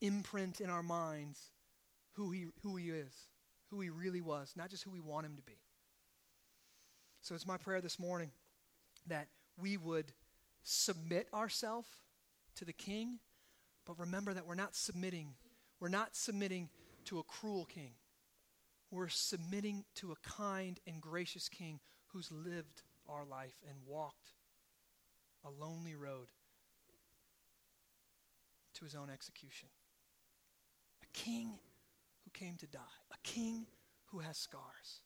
[0.00, 1.50] imprint in our minds
[2.12, 3.12] who He who He is
[3.70, 5.58] who he really was, not just who we want him to be.
[7.22, 8.30] So it's my prayer this morning
[9.06, 9.28] that
[9.60, 10.12] we would
[10.62, 11.88] submit ourselves
[12.56, 13.18] to the king,
[13.86, 15.34] but remember that we're not submitting.
[15.80, 16.68] We're not submitting
[17.06, 17.92] to a cruel king.
[18.90, 24.32] We're submitting to a kind and gracious king who's lived our life and walked
[25.44, 26.28] a lonely road
[28.74, 29.68] to his own execution.
[31.02, 31.58] A king
[32.28, 32.80] who came to die,
[33.12, 33.66] a king
[34.06, 35.02] who has scars.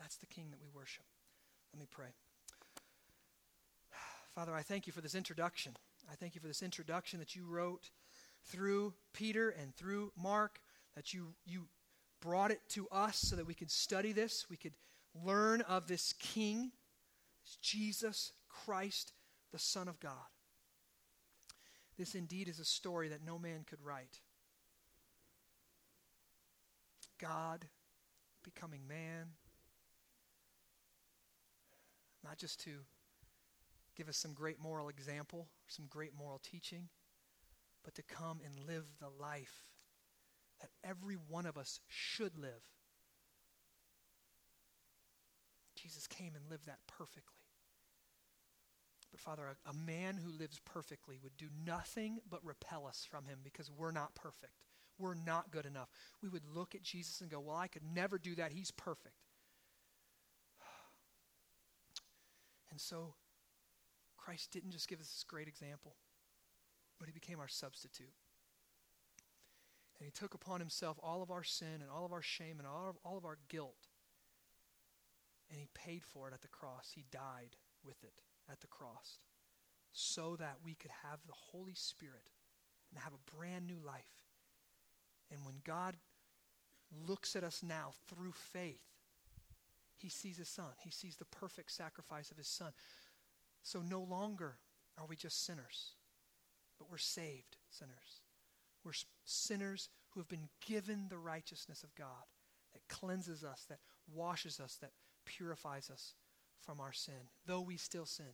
[0.00, 1.04] That's the king that we worship.
[1.72, 2.14] Let me pray.
[4.34, 5.76] Father, I thank you for this introduction.
[6.10, 7.90] I thank you for this introduction that you wrote
[8.44, 10.60] through Peter and through Mark,
[10.96, 11.66] that you, you
[12.20, 14.74] brought it to us so that we could study this, we could
[15.24, 16.72] learn of this king,
[17.60, 19.12] Jesus Christ,
[19.52, 20.12] the Son of God.
[21.96, 24.20] This indeed is a story that no man could write.
[27.18, 27.66] God
[28.44, 29.26] becoming man,
[32.24, 32.70] not just to
[33.96, 36.88] give us some great moral example, some great moral teaching,
[37.84, 39.68] but to come and live the life
[40.60, 42.62] that every one of us should live.
[45.74, 47.38] Jesus came and lived that perfectly.
[49.10, 53.26] But Father, a, a, man who lives perfectly would do nothing but repel us from
[53.26, 54.67] him because we're not perfect
[54.98, 55.88] we're not good enough.
[56.22, 58.52] We would look at Jesus and go, Well, I could never do that.
[58.52, 59.14] He's perfect.
[62.70, 63.14] And so,
[64.16, 65.96] Christ didn't just give us this great example,
[66.98, 68.12] but he became our substitute.
[69.98, 72.68] And he took upon himself all of our sin and all of our shame and
[72.68, 73.88] all of, all of our guilt.
[75.50, 76.92] And he paid for it at the cross.
[76.94, 78.20] He died with it
[78.50, 79.18] at the cross
[79.92, 82.30] so that we could have the Holy Spirit
[82.90, 84.27] and have a brand new life
[85.30, 85.96] and when God
[87.06, 88.80] looks at us now through faith,
[89.96, 90.70] he sees his son.
[90.82, 92.72] He sees the perfect sacrifice of his son.
[93.62, 94.58] So no longer
[94.96, 95.92] are we just sinners,
[96.78, 98.22] but we're saved sinners.
[98.84, 98.92] We're
[99.24, 102.26] sinners who have been given the righteousness of God
[102.72, 103.80] that cleanses us, that
[104.12, 104.92] washes us, that
[105.24, 106.14] purifies us
[106.60, 108.26] from our sin, though we still sin.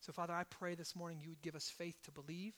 [0.00, 2.54] So, Father, I pray this morning you would give us faith to believe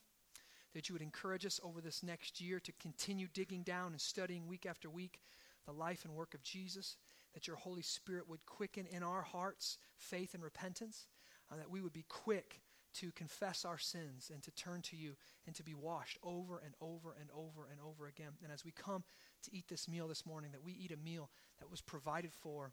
[0.77, 4.47] that you would encourage us over this next year to continue digging down and studying
[4.47, 5.21] week after week
[5.65, 6.99] the life and work of Jesus,
[7.33, 11.07] that your Holy Spirit would quicken in our hearts faith and repentance,
[11.51, 12.61] uh, that we would be quick
[12.93, 15.17] to confess our sins and to turn to you
[15.47, 18.33] and to be washed over and over and over and over again.
[18.43, 19.03] And as we come
[19.45, 22.73] to eat this meal this morning, that we eat a meal that was provided for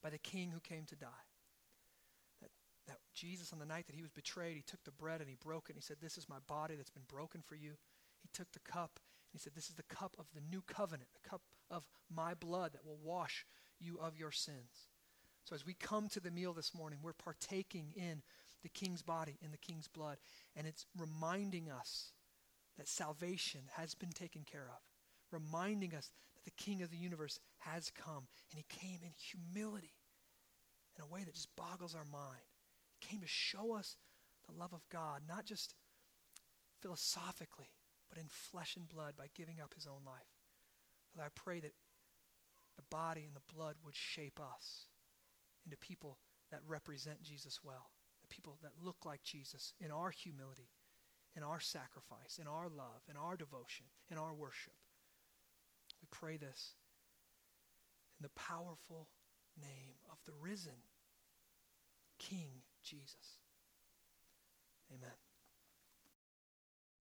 [0.00, 1.31] by the King who came to die.
[2.88, 5.36] That, Jesus, on the night that he was betrayed, he took the bread and he
[5.36, 7.72] broke it and he said, This is my body that's been broken for you.
[8.20, 8.98] He took the cup
[9.32, 12.34] and he said, This is the cup of the new covenant, the cup of my
[12.34, 13.46] blood that will wash
[13.78, 14.90] you of your sins.
[15.44, 18.22] So as we come to the meal this morning, we're partaking in
[18.62, 20.18] the king's body and the king's blood.
[20.56, 22.12] And it's reminding us
[22.78, 24.80] that salvation has been taken care of,
[25.30, 28.28] reminding us that the king of the universe has come.
[28.50, 29.94] And he came in humility
[30.96, 32.51] in a way that just boggles our mind.
[33.10, 33.96] Came to show us
[34.46, 35.74] the love of God, not just
[36.80, 37.70] philosophically,
[38.08, 40.32] but in flesh and blood by giving up his own life.
[41.14, 41.74] Father, I pray that
[42.76, 44.86] the body and the blood would shape us
[45.64, 46.18] into people
[46.50, 47.90] that represent Jesus well
[48.22, 50.70] the people that look like Jesus in our humility,
[51.36, 54.74] in our sacrifice, in our love, in our devotion, in our worship.
[56.00, 56.74] We pray this
[58.18, 59.08] in the powerful
[59.60, 60.86] name of the risen
[62.18, 63.38] King Jesus.
[64.92, 65.31] Amen.